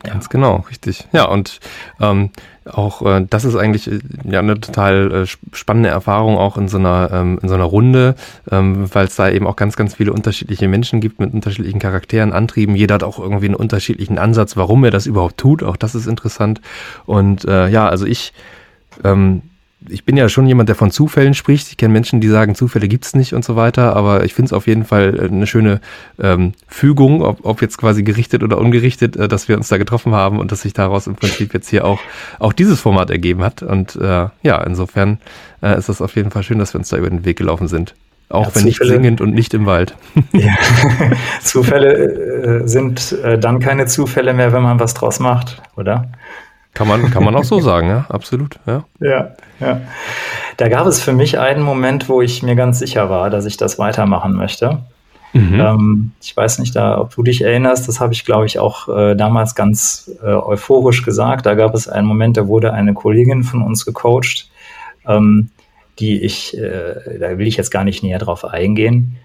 Ganz 0.02 0.28
genau, 0.28 0.64
richtig. 0.70 1.06
Ja, 1.12 1.24
und 1.24 1.58
ähm, 2.00 2.30
auch 2.64 3.02
äh, 3.02 3.26
das 3.28 3.44
ist 3.44 3.56
eigentlich 3.56 3.90
äh, 3.90 4.00
ja 4.24 4.40
eine 4.40 4.60
total 4.60 5.12
äh, 5.12 5.26
spannende 5.52 5.88
Erfahrung 5.88 6.36
auch 6.36 6.58
in 6.58 6.68
so 6.68 6.78
einer 6.78 7.10
ähm, 7.12 7.38
in 7.42 7.48
so 7.48 7.54
einer 7.54 7.64
Runde, 7.64 8.14
ähm, 8.50 8.92
weil 8.94 9.06
es 9.06 9.16
da 9.16 9.28
eben 9.28 9.46
auch 9.46 9.56
ganz 9.56 9.76
ganz 9.76 9.94
viele 9.94 10.12
unterschiedliche 10.12 10.68
Menschen 10.68 11.00
gibt 11.00 11.18
mit 11.18 11.32
unterschiedlichen 11.32 11.80
Charakteren, 11.80 12.32
Antrieben. 12.32 12.76
Jeder 12.76 12.96
hat 12.96 13.04
auch 13.04 13.18
irgendwie 13.18 13.46
einen 13.46 13.54
unterschiedlichen 13.54 14.18
Ansatz, 14.18 14.56
warum 14.56 14.84
er 14.84 14.90
das 14.90 15.06
überhaupt 15.06 15.38
tut. 15.38 15.62
Auch 15.62 15.76
das 15.76 15.94
ist 15.94 16.06
interessant. 16.06 16.60
Und 17.06 17.44
äh, 17.44 17.68
ja, 17.68 17.88
also 17.88 18.06
ich 18.06 18.32
ähm, 19.04 19.42
ich 19.88 20.04
bin 20.04 20.16
ja 20.16 20.28
schon 20.28 20.46
jemand, 20.46 20.68
der 20.68 20.76
von 20.76 20.90
Zufällen 20.90 21.34
spricht. 21.34 21.68
Ich 21.68 21.76
kenne 21.76 21.92
Menschen, 21.92 22.20
die 22.20 22.28
sagen, 22.28 22.54
Zufälle 22.54 22.88
gibt's 22.88 23.14
nicht 23.14 23.32
und 23.32 23.44
so 23.44 23.56
weiter, 23.56 23.96
aber 23.96 24.24
ich 24.24 24.34
finde 24.34 24.46
es 24.46 24.52
auf 24.52 24.66
jeden 24.66 24.84
Fall 24.84 25.18
äh, 25.18 25.28
eine 25.28 25.46
schöne 25.46 25.80
ähm, 26.20 26.52
Fügung, 26.68 27.22
ob, 27.22 27.44
ob 27.44 27.62
jetzt 27.62 27.78
quasi 27.78 28.02
gerichtet 28.02 28.42
oder 28.42 28.58
ungerichtet, 28.58 29.16
äh, 29.16 29.28
dass 29.28 29.48
wir 29.48 29.56
uns 29.56 29.68
da 29.68 29.78
getroffen 29.78 30.14
haben 30.14 30.38
und 30.38 30.52
dass 30.52 30.62
sich 30.62 30.72
daraus 30.72 31.06
im 31.06 31.16
Prinzip 31.16 31.54
jetzt 31.54 31.68
hier 31.68 31.84
auch, 31.84 32.00
auch 32.38 32.52
dieses 32.52 32.80
Format 32.80 33.10
ergeben 33.10 33.42
hat. 33.42 33.62
Und 33.62 33.96
äh, 33.96 34.28
ja, 34.42 34.62
insofern 34.62 35.18
äh, 35.62 35.76
ist 35.78 35.88
das 35.88 36.00
auf 36.00 36.16
jeden 36.16 36.30
Fall 36.30 36.42
schön, 36.42 36.58
dass 36.58 36.74
wir 36.74 36.78
uns 36.78 36.88
da 36.88 36.96
über 36.96 37.10
den 37.10 37.24
Weg 37.24 37.38
gelaufen 37.38 37.68
sind. 37.68 37.94
Auch 38.28 38.46
ja, 38.46 38.54
wenn 38.56 38.64
nicht 38.64 38.84
singend 38.84 39.20
und 39.20 39.34
nicht 39.34 39.54
im 39.54 39.66
Wald. 39.66 39.94
Ja. 40.32 40.54
Zufälle 41.42 42.62
äh, 42.62 42.66
sind 42.66 43.12
äh, 43.22 43.38
dann 43.38 43.60
keine 43.60 43.86
Zufälle 43.86 44.34
mehr, 44.34 44.52
wenn 44.52 44.62
man 44.62 44.80
was 44.80 44.94
draus 44.94 45.20
macht, 45.20 45.62
oder? 45.76 46.10
Kann 46.76 46.88
man, 46.88 47.10
kann 47.10 47.24
man 47.24 47.34
auch 47.34 47.44
so 47.44 47.58
sagen, 47.60 47.88
ja, 47.88 48.04
absolut. 48.10 48.58
Ja. 48.66 48.84
ja, 49.00 49.30
ja. 49.60 49.80
Da 50.58 50.68
gab 50.68 50.86
es 50.86 51.00
für 51.00 51.14
mich 51.14 51.38
einen 51.38 51.62
Moment, 51.62 52.10
wo 52.10 52.20
ich 52.20 52.42
mir 52.42 52.54
ganz 52.54 52.78
sicher 52.78 53.08
war, 53.08 53.30
dass 53.30 53.46
ich 53.46 53.56
das 53.56 53.78
weitermachen 53.78 54.34
möchte. 54.34 54.80
Mhm. 55.32 55.58
Ähm, 55.58 56.12
ich 56.20 56.36
weiß 56.36 56.58
nicht, 56.58 56.76
da, 56.76 57.00
ob 57.00 57.14
du 57.14 57.22
dich 57.22 57.40
erinnerst, 57.40 57.88
das 57.88 57.98
habe 57.98 58.12
ich, 58.12 58.26
glaube 58.26 58.44
ich, 58.44 58.58
auch 58.58 58.88
äh, 58.94 59.14
damals 59.14 59.54
ganz 59.54 60.10
äh, 60.22 60.26
euphorisch 60.26 61.02
gesagt. 61.02 61.46
Da 61.46 61.54
gab 61.54 61.74
es 61.74 61.88
einen 61.88 62.06
Moment, 62.06 62.36
da 62.36 62.46
wurde 62.46 62.74
eine 62.74 62.92
Kollegin 62.92 63.42
von 63.42 63.62
uns 63.62 63.86
gecoacht, 63.86 64.50
ähm, 65.06 65.48
die 65.98 66.22
ich, 66.22 66.58
äh, 66.58 67.18
da 67.18 67.38
will 67.38 67.46
ich 67.46 67.56
jetzt 67.56 67.70
gar 67.70 67.84
nicht 67.84 68.02
näher 68.02 68.18
drauf 68.18 68.44
eingehen. 68.44 69.16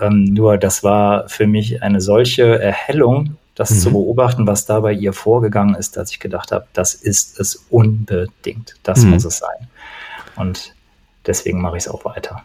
Ähm, 0.00 0.24
nur 0.24 0.58
das 0.58 0.82
war 0.82 1.28
für 1.28 1.46
mich 1.46 1.84
eine 1.84 2.00
solche 2.00 2.60
Erhellung, 2.60 3.36
das 3.56 3.70
mhm. 3.70 3.78
zu 3.78 3.90
beobachten, 3.92 4.46
was 4.46 4.66
da 4.66 4.80
bei 4.80 4.92
ihr 4.92 5.12
vorgegangen 5.12 5.74
ist, 5.74 5.96
dass 5.96 6.10
ich 6.10 6.20
gedacht 6.20 6.52
habe, 6.52 6.66
das 6.74 6.94
ist 6.94 7.40
es 7.40 7.64
unbedingt. 7.70 8.76
Das 8.84 9.02
mhm. 9.02 9.10
muss 9.10 9.24
es 9.24 9.38
sein. 9.38 9.68
Und 10.36 10.74
deswegen 11.26 11.60
mache 11.60 11.78
ich 11.78 11.84
es 11.84 11.88
auch 11.88 12.04
weiter. 12.04 12.42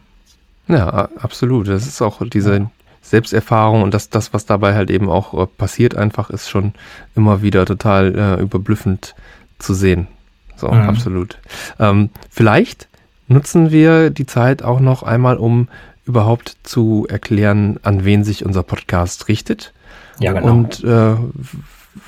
Ja, 0.68 1.10
absolut. 1.20 1.68
Das 1.68 1.86
ist 1.86 2.02
auch 2.02 2.22
diese 2.26 2.70
Selbsterfahrung 3.02 3.84
und 3.84 3.94
das, 3.94 4.10
das, 4.10 4.34
was 4.34 4.46
dabei 4.46 4.74
halt 4.74 4.90
eben 4.90 5.10
auch 5.10 5.34
äh, 5.34 5.46
passiert, 5.46 5.96
einfach 5.96 6.30
ist 6.30 6.50
schon 6.50 6.74
immer 7.16 7.42
wieder 7.42 7.66
total 7.66 8.16
äh, 8.16 8.42
überblüffend 8.42 9.14
zu 9.60 9.74
sehen. 9.74 10.08
So, 10.56 10.70
mhm. 10.70 10.88
absolut. 10.88 11.38
Ähm, 11.78 12.10
vielleicht 12.30 12.88
nutzen 13.28 13.72
wir 13.72 14.12
die 14.12 14.26
Zeit 14.26 14.64
auch 14.64 14.80
noch 14.80 15.04
einmal, 15.04 15.38
um 15.38 15.68
überhaupt 16.06 16.58
zu 16.64 17.06
erklären, 17.10 17.80
an 17.84 18.06
wen 18.06 18.24
sich 18.24 18.46
unser 18.46 18.64
Podcast 18.64 19.28
richtet 19.28 19.74
ja, 20.20 20.34
genau. 20.34 20.52
Und 20.52 20.84
äh, 20.84 21.16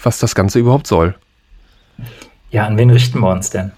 was 0.02 0.20
das 0.20 0.36
Ganze 0.36 0.60
überhaupt 0.60 0.88
soll. 0.88 1.16
Ja, 2.52 2.68
an 2.68 2.78
wen 2.78 2.90
richten 2.90 3.20
wir 3.20 3.32
uns 3.32 3.50
denn? 3.50 3.72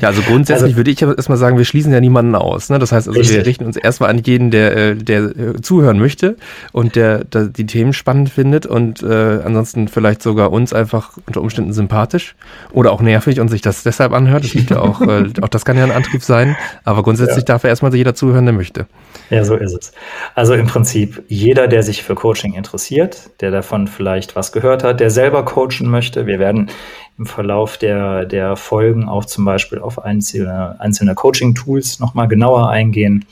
Ja, 0.00 0.08
also 0.08 0.22
grundsätzlich 0.22 0.64
also, 0.64 0.76
würde 0.76 0.90
ich 0.90 1.02
erstmal 1.02 1.38
sagen, 1.38 1.58
wir 1.58 1.64
schließen 1.64 1.92
ja 1.92 2.00
niemanden 2.00 2.34
aus. 2.34 2.70
Ne? 2.70 2.78
Das 2.78 2.92
heißt 2.92 3.08
also, 3.08 3.18
richtig. 3.18 3.36
wir 3.36 3.46
richten 3.46 3.64
uns 3.64 3.76
erstmal 3.76 4.10
an 4.10 4.18
jeden, 4.18 4.50
der, 4.50 4.76
äh, 4.76 4.94
der 4.94 5.22
äh, 5.22 5.60
zuhören 5.60 5.98
möchte 5.98 6.36
und 6.72 6.96
der, 6.96 7.24
der 7.24 7.44
die 7.46 7.66
Themen 7.66 7.92
spannend 7.92 8.30
findet 8.30 8.66
und 8.66 9.02
äh, 9.02 9.40
ansonsten 9.44 9.88
vielleicht 9.88 10.22
sogar 10.22 10.52
uns 10.52 10.72
einfach 10.72 11.16
unter 11.26 11.40
Umständen 11.40 11.72
sympathisch 11.72 12.34
oder 12.72 12.92
auch 12.92 13.00
nervig 13.00 13.40
und 13.40 13.48
sich 13.48 13.60
das 13.60 13.82
deshalb 13.82 14.12
anhört. 14.12 14.44
Das 14.44 14.54
liegt 14.54 14.70
ja 14.70 14.80
auch, 14.80 15.00
äh, 15.00 15.30
auch 15.42 15.48
das 15.48 15.64
kann 15.64 15.76
ja 15.76 15.84
ein 15.84 15.92
Antrieb 15.92 16.22
sein. 16.22 16.56
Aber 16.84 17.02
grundsätzlich 17.02 17.38
ja. 17.38 17.44
darf 17.44 17.64
ja 17.64 17.70
erstmal 17.70 17.94
jeder 17.94 18.14
zuhören, 18.14 18.46
der 18.46 18.54
möchte. 18.54 18.86
Ja, 19.30 19.44
so 19.44 19.56
ist 19.56 19.74
es. 19.74 19.92
Also 20.34 20.54
im 20.54 20.66
Prinzip 20.66 21.22
jeder, 21.28 21.68
der 21.68 21.82
sich 21.82 22.02
für 22.02 22.14
Coaching 22.14 22.54
interessiert, 22.54 23.30
der 23.40 23.50
davon 23.50 23.86
vielleicht 23.86 24.36
was 24.36 24.52
gehört 24.52 24.84
hat, 24.84 25.00
der 25.00 25.10
selber 25.10 25.44
coachen 25.44 25.88
möchte. 25.88 26.26
Wir 26.26 26.38
werden 26.38 26.70
im 27.20 27.26
Verlauf 27.26 27.76
der, 27.76 28.24
der 28.24 28.56
Folgen 28.56 29.06
auch 29.06 29.26
zum 29.26 29.44
Beispiel 29.44 29.78
auf 29.78 30.02
einzelne, 30.02 30.80
einzelne 30.80 31.14
Coaching-Tools 31.14 32.00
nochmal 32.00 32.28
genauer 32.28 32.70
eingehen. 32.70 33.26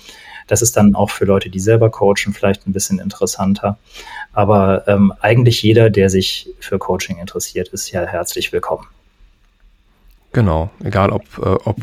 Das 0.46 0.60
ist 0.60 0.76
dann 0.76 0.94
auch 0.94 1.08
für 1.08 1.24
Leute, 1.24 1.48
die 1.48 1.58
selber 1.58 1.88
coachen, 1.88 2.34
vielleicht 2.34 2.66
ein 2.66 2.74
bisschen 2.74 2.98
interessanter. 2.98 3.78
Aber 4.34 4.86
ähm, 4.88 5.14
eigentlich 5.20 5.62
jeder, 5.62 5.88
der 5.88 6.10
sich 6.10 6.50
für 6.60 6.78
Coaching 6.78 7.16
interessiert, 7.16 7.68
ist 7.68 7.90
ja 7.90 8.04
herzlich 8.04 8.52
willkommen. 8.52 8.86
Genau, 10.32 10.68
egal 10.84 11.08
ob, 11.08 11.22
äh, 11.38 11.56
ob 11.64 11.76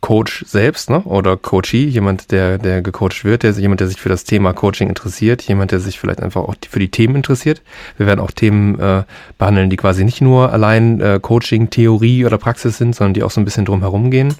Coach 0.00 0.44
selbst, 0.46 0.90
ne? 0.90 1.00
Oder 1.02 1.36
Coachee, 1.36 1.84
jemand, 1.84 2.30
der, 2.30 2.58
der 2.58 2.82
gecoacht 2.82 3.24
wird, 3.24 3.42
der 3.42 3.50
jemand, 3.52 3.80
der 3.80 3.88
sich 3.88 4.00
für 4.00 4.08
das 4.08 4.24
Thema 4.24 4.52
Coaching 4.52 4.88
interessiert, 4.88 5.42
jemand, 5.42 5.72
der 5.72 5.80
sich 5.80 5.98
vielleicht 5.98 6.22
einfach 6.22 6.42
auch 6.42 6.54
für 6.68 6.78
die 6.78 6.90
Themen 6.90 7.16
interessiert. 7.16 7.62
Wir 7.96 8.06
werden 8.06 8.20
auch 8.20 8.30
Themen 8.30 8.78
äh, 8.78 9.02
behandeln, 9.38 9.70
die 9.70 9.76
quasi 9.76 10.04
nicht 10.04 10.20
nur 10.20 10.52
allein 10.52 11.00
äh, 11.00 11.18
Coaching, 11.20 11.70
Theorie 11.70 12.24
oder 12.24 12.38
Praxis 12.38 12.78
sind, 12.78 12.94
sondern 12.94 13.14
die 13.14 13.24
auch 13.24 13.32
so 13.32 13.40
ein 13.40 13.44
bisschen 13.44 13.64
drum 13.64 13.80
herum 13.80 14.10
gehen. 14.10 14.34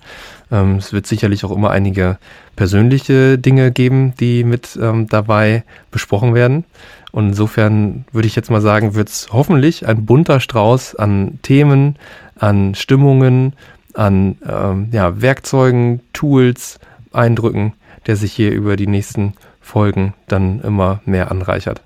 Ähm, 0.52 0.76
es 0.76 0.92
wird 0.92 1.06
sicherlich 1.06 1.44
auch 1.44 1.50
immer 1.50 1.70
einige 1.70 2.18
persönliche 2.54 3.36
Dinge 3.36 3.72
geben, 3.72 4.14
die 4.20 4.44
mit 4.44 4.78
ähm, 4.80 5.08
dabei 5.08 5.64
besprochen 5.90 6.34
werden. 6.34 6.64
Und 7.10 7.28
insofern 7.28 8.04
würde 8.12 8.28
ich 8.28 8.36
jetzt 8.36 8.50
mal 8.50 8.60
sagen, 8.60 8.94
wird 8.94 9.08
es 9.08 9.28
hoffentlich 9.32 9.86
ein 9.88 10.06
bunter 10.06 10.40
Strauß 10.40 10.94
an 10.94 11.40
Themen, 11.42 11.96
an 12.36 12.74
Stimmungen, 12.74 13.54
an 13.94 14.36
ähm, 14.48 14.88
ja, 14.92 15.20
Werkzeugen, 15.20 16.00
Tools, 16.12 16.78
Eindrücken, 17.12 17.72
der 18.06 18.16
sich 18.16 18.32
hier 18.32 18.52
über 18.52 18.76
die 18.76 18.86
nächsten 18.86 19.34
Folgen 19.60 20.14
dann 20.28 20.60
immer 20.60 21.00
mehr 21.04 21.30
anreichert. 21.30 21.82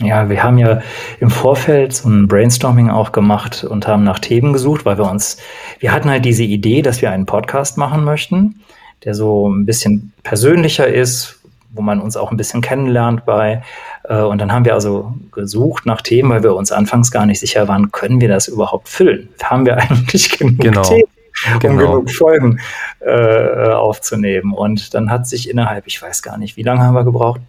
Ja, 0.00 0.28
wir 0.30 0.42
haben 0.42 0.56
ja 0.56 0.80
im 1.20 1.30
Vorfeld 1.30 1.92
so 1.92 2.08
ein 2.08 2.26
Brainstorming 2.26 2.88
auch 2.88 3.12
gemacht 3.12 3.64
und 3.64 3.86
haben 3.86 4.02
nach 4.02 4.18
Themen 4.18 4.52
gesucht, 4.52 4.86
weil 4.86 4.96
wir 4.96 5.10
uns, 5.10 5.36
wir 5.78 5.92
hatten 5.92 6.08
halt 6.08 6.24
diese 6.24 6.42
Idee, 6.42 6.80
dass 6.80 7.02
wir 7.02 7.10
einen 7.10 7.26
Podcast 7.26 7.76
machen 7.76 8.02
möchten, 8.02 8.60
der 9.04 9.14
so 9.14 9.48
ein 9.48 9.66
bisschen 9.66 10.12
persönlicher 10.22 10.86
ist, 10.86 11.40
wo 11.72 11.82
man 11.82 12.00
uns 12.00 12.16
auch 12.16 12.30
ein 12.30 12.36
bisschen 12.36 12.62
kennenlernt 12.62 13.26
bei. 13.26 13.62
Äh, 14.04 14.22
und 14.22 14.40
dann 14.40 14.52
haben 14.52 14.64
wir 14.64 14.74
also 14.74 15.14
gesucht 15.32 15.84
nach 15.86 16.00
Themen, 16.00 16.30
weil 16.30 16.42
wir 16.42 16.54
uns 16.56 16.72
anfangs 16.72 17.10
gar 17.10 17.26
nicht 17.26 17.40
sicher 17.40 17.68
waren, 17.68 17.92
können 17.92 18.20
wir 18.20 18.28
das 18.28 18.48
überhaupt 18.48 18.88
füllen? 18.88 19.28
Haben 19.42 19.66
wir 19.66 19.76
eigentlich 19.90 20.38
genug 20.38 20.58
genau. 20.58 20.82
Themen? 20.82 21.09
genau. 21.60 21.72
um 21.72 21.78
genug 21.78 22.10
Folgen 22.10 22.60
äh, 23.00 23.68
aufzunehmen. 23.68 24.52
Und 24.52 24.94
dann 24.94 25.10
hat 25.10 25.26
sich 25.26 25.48
innerhalb, 25.48 25.86
ich 25.86 26.00
weiß 26.00 26.22
gar 26.22 26.38
nicht, 26.38 26.56
wie 26.56 26.62
lange 26.62 26.82
haben 26.82 26.94
wir 26.94 27.04
gebraucht? 27.04 27.40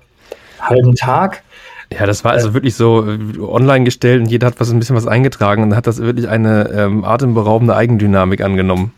Halben 0.60 0.96
Tag. 0.96 1.44
Ja, 1.92 2.06
das 2.06 2.24
war 2.24 2.32
also 2.32 2.50
äh, 2.50 2.54
wirklich 2.54 2.76
so 2.76 3.06
äh, 3.06 3.40
online 3.40 3.84
gestellt 3.84 4.22
und 4.22 4.28
jeder 4.28 4.48
hat 4.48 4.60
was 4.60 4.72
ein 4.72 4.80
bisschen 4.80 4.96
was 4.96 5.08
eingetragen 5.08 5.64
und 5.64 5.76
hat 5.76 5.88
das 5.88 6.00
wirklich 6.00 6.30
eine 6.30 6.70
ähm, 6.70 7.04
atemberaubende 7.04 7.76
Eigendynamik 7.76 8.42
angenommen. 8.42 8.94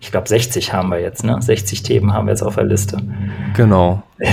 Ich 0.00 0.10
glaube, 0.10 0.28
60 0.28 0.72
haben 0.72 0.90
wir 0.90 1.00
jetzt, 1.00 1.24
ne? 1.24 1.40
60 1.40 1.82
Themen 1.82 2.12
haben 2.12 2.26
wir 2.26 2.32
jetzt 2.32 2.42
auf 2.42 2.56
der 2.56 2.64
Liste. 2.64 2.98
Genau. 3.56 4.02
Ja, 4.18 4.28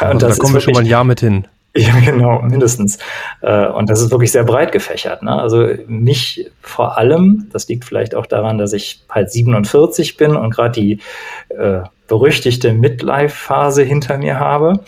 also 0.00 0.26
da 0.26 0.34
kommen 0.34 0.54
wir 0.54 0.60
schon 0.60 0.74
mal 0.74 0.80
ein 0.80 0.86
Jahr 0.86 1.04
mit 1.04 1.20
hin. 1.20 1.46
Ja, 1.76 1.98
genau, 2.00 2.42
mindestens. 2.42 2.98
Äh, 3.40 3.66
und 3.68 3.88
das 3.88 4.02
ist 4.02 4.10
wirklich 4.10 4.30
sehr 4.30 4.44
breit 4.44 4.72
gefächert. 4.72 5.22
Ne? 5.22 5.32
Also 5.32 5.68
mich 5.86 6.50
vor 6.60 6.98
allem, 6.98 7.48
das 7.50 7.66
liegt 7.66 7.86
vielleicht 7.86 8.14
auch 8.14 8.26
daran, 8.26 8.58
dass 8.58 8.74
ich 8.74 9.00
halt 9.08 9.30
47 9.32 10.18
bin 10.18 10.36
und 10.36 10.50
gerade 10.50 10.72
die 10.78 11.00
äh, 11.48 11.80
berüchtigte 12.08 12.74
Midlife-Phase 12.74 13.84
hinter 13.84 14.18
mir 14.18 14.38
habe. 14.38 14.80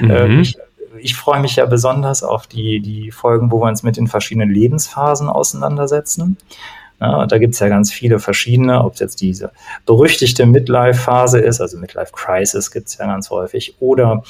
Mhm, 0.00 0.10
äh, 0.10 0.28
mhm. 0.28 0.40
ich, 0.40 0.58
ich 0.98 1.14
freue 1.14 1.40
mich 1.40 1.54
ja 1.54 1.66
besonders 1.66 2.24
auf 2.24 2.48
die, 2.48 2.80
die 2.80 3.12
Folgen, 3.12 3.52
wo 3.52 3.60
wir 3.60 3.68
uns 3.68 3.84
mit 3.84 3.96
den 3.96 4.08
verschiedenen 4.08 4.50
Lebensphasen 4.50 5.28
auseinandersetzen. 5.28 6.36
Ja, 7.00 7.26
da 7.26 7.38
gibt's 7.38 7.58
ja 7.58 7.68
ganz 7.68 7.92
viele 7.92 8.18
verschiedene, 8.18 8.82
ob 8.82 8.94
es 8.94 9.00
jetzt 9.00 9.20
diese 9.20 9.52
berüchtigte 9.84 10.46
Midlife-Phase 10.46 11.38
ist, 11.40 11.60
also 11.60 11.76
Midlife-Crisis 11.76 12.70
gibt's 12.70 12.96
ja 12.96 13.06
ganz 13.06 13.28
häufig, 13.28 13.74
oder 13.80 14.24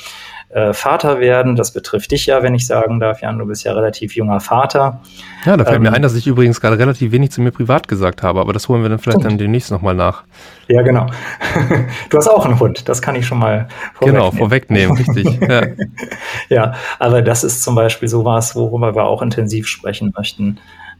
äh, 0.50 0.72
Vater 0.72 1.20
werden. 1.20 1.56
Das 1.56 1.72
betrifft 1.72 2.12
dich 2.12 2.26
ja, 2.26 2.42
wenn 2.42 2.54
ich 2.54 2.66
sagen 2.66 3.00
darf, 3.00 3.20
Jan, 3.20 3.38
du 3.38 3.46
bist 3.46 3.64
ja 3.64 3.72
relativ 3.72 4.14
junger 4.14 4.40
Vater. 4.40 5.00
Ja, 5.44 5.56
da 5.56 5.64
fällt 5.64 5.76
ähm, 5.76 5.82
mir 5.82 5.92
ein, 5.92 6.02
dass 6.02 6.14
ich 6.14 6.26
übrigens 6.26 6.60
gerade 6.60 6.78
relativ 6.78 7.12
wenig 7.12 7.30
zu 7.30 7.40
mir 7.40 7.50
privat 7.50 7.88
gesagt 7.88 8.22
habe, 8.22 8.40
aber 8.40 8.52
das 8.52 8.68
holen 8.68 8.82
wir 8.82 8.88
dann 8.88 8.98
vielleicht 8.98 9.20
stimmt. 9.20 9.32
dann 9.32 9.38
demnächst 9.38 9.70
nochmal 9.70 9.94
nach. 9.94 10.22
Ja, 10.68 10.82
genau. 10.82 11.06
Du 12.10 12.18
hast 12.18 12.28
auch 12.28 12.44
einen 12.44 12.58
Hund, 12.58 12.88
das 12.88 13.02
kann 13.02 13.16
ich 13.16 13.26
schon 13.26 13.38
mal 13.38 13.68
vorwegnehmen. 13.94 14.30
Genau, 14.30 14.30
vorwegnehmen, 14.30 14.96
richtig. 14.96 15.40
Ja. 15.40 15.62
ja, 16.48 16.74
aber 16.98 17.22
das 17.22 17.44
ist 17.44 17.62
zum 17.62 17.74
Beispiel 17.74 18.08
sowas, 18.08 18.54
worüber 18.54 18.94
wir 18.94 19.04
auch 19.04 19.22
intensiv 19.22 19.66
sprechen 19.66 20.12
möchten. 20.16 20.58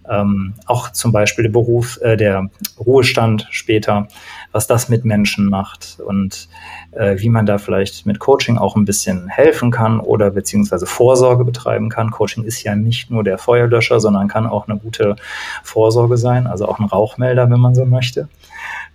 ähm, 0.08 0.54
auch 0.66 0.90
zum 0.90 1.12
Beispiel 1.12 1.44
der 1.44 1.52
Beruf, 1.52 1.98
äh, 2.02 2.16
der 2.16 2.48
Ruhestand 2.78 3.46
später, 3.50 4.08
was 4.56 4.66
das 4.66 4.88
mit 4.88 5.04
Menschen 5.04 5.50
macht 5.50 5.98
und 6.02 6.48
äh, 6.92 7.18
wie 7.18 7.28
man 7.28 7.44
da 7.44 7.58
vielleicht 7.58 8.06
mit 8.06 8.20
Coaching 8.20 8.56
auch 8.56 8.74
ein 8.74 8.86
bisschen 8.86 9.28
helfen 9.28 9.70
kann 9.70 10.00
oder 10.00 10.30
beziehungsweise 10.30 10.86
Vorsorge 10.86 11.44
betreiben 11.44 11.90
kann. 11.90 12.10
Coaching 12.10 12.42
ist 12.42 12.62
ja 12.62 12.74
nicht 12.74 13.10
nur 13.10 13.22
der 13.22 13.36
Feuerlöscher, 13.36 14.00
sondern 14.00 14.28
kann 14.28 14.46
auch 14.46 14.66
eine 14.66 14.78
gute 14.78 15.16
Vorsorge 15.62 16.16
sein, 16.16 16.46
also 16.46 16.66
auch 16.66 16.78
ein 16.78 16.86
Rauchmelder, 16.86 17.50
wenn 17.50 17.60
man 17.60 17.74
so 17.74 17.84
möchte, 17.84 18.30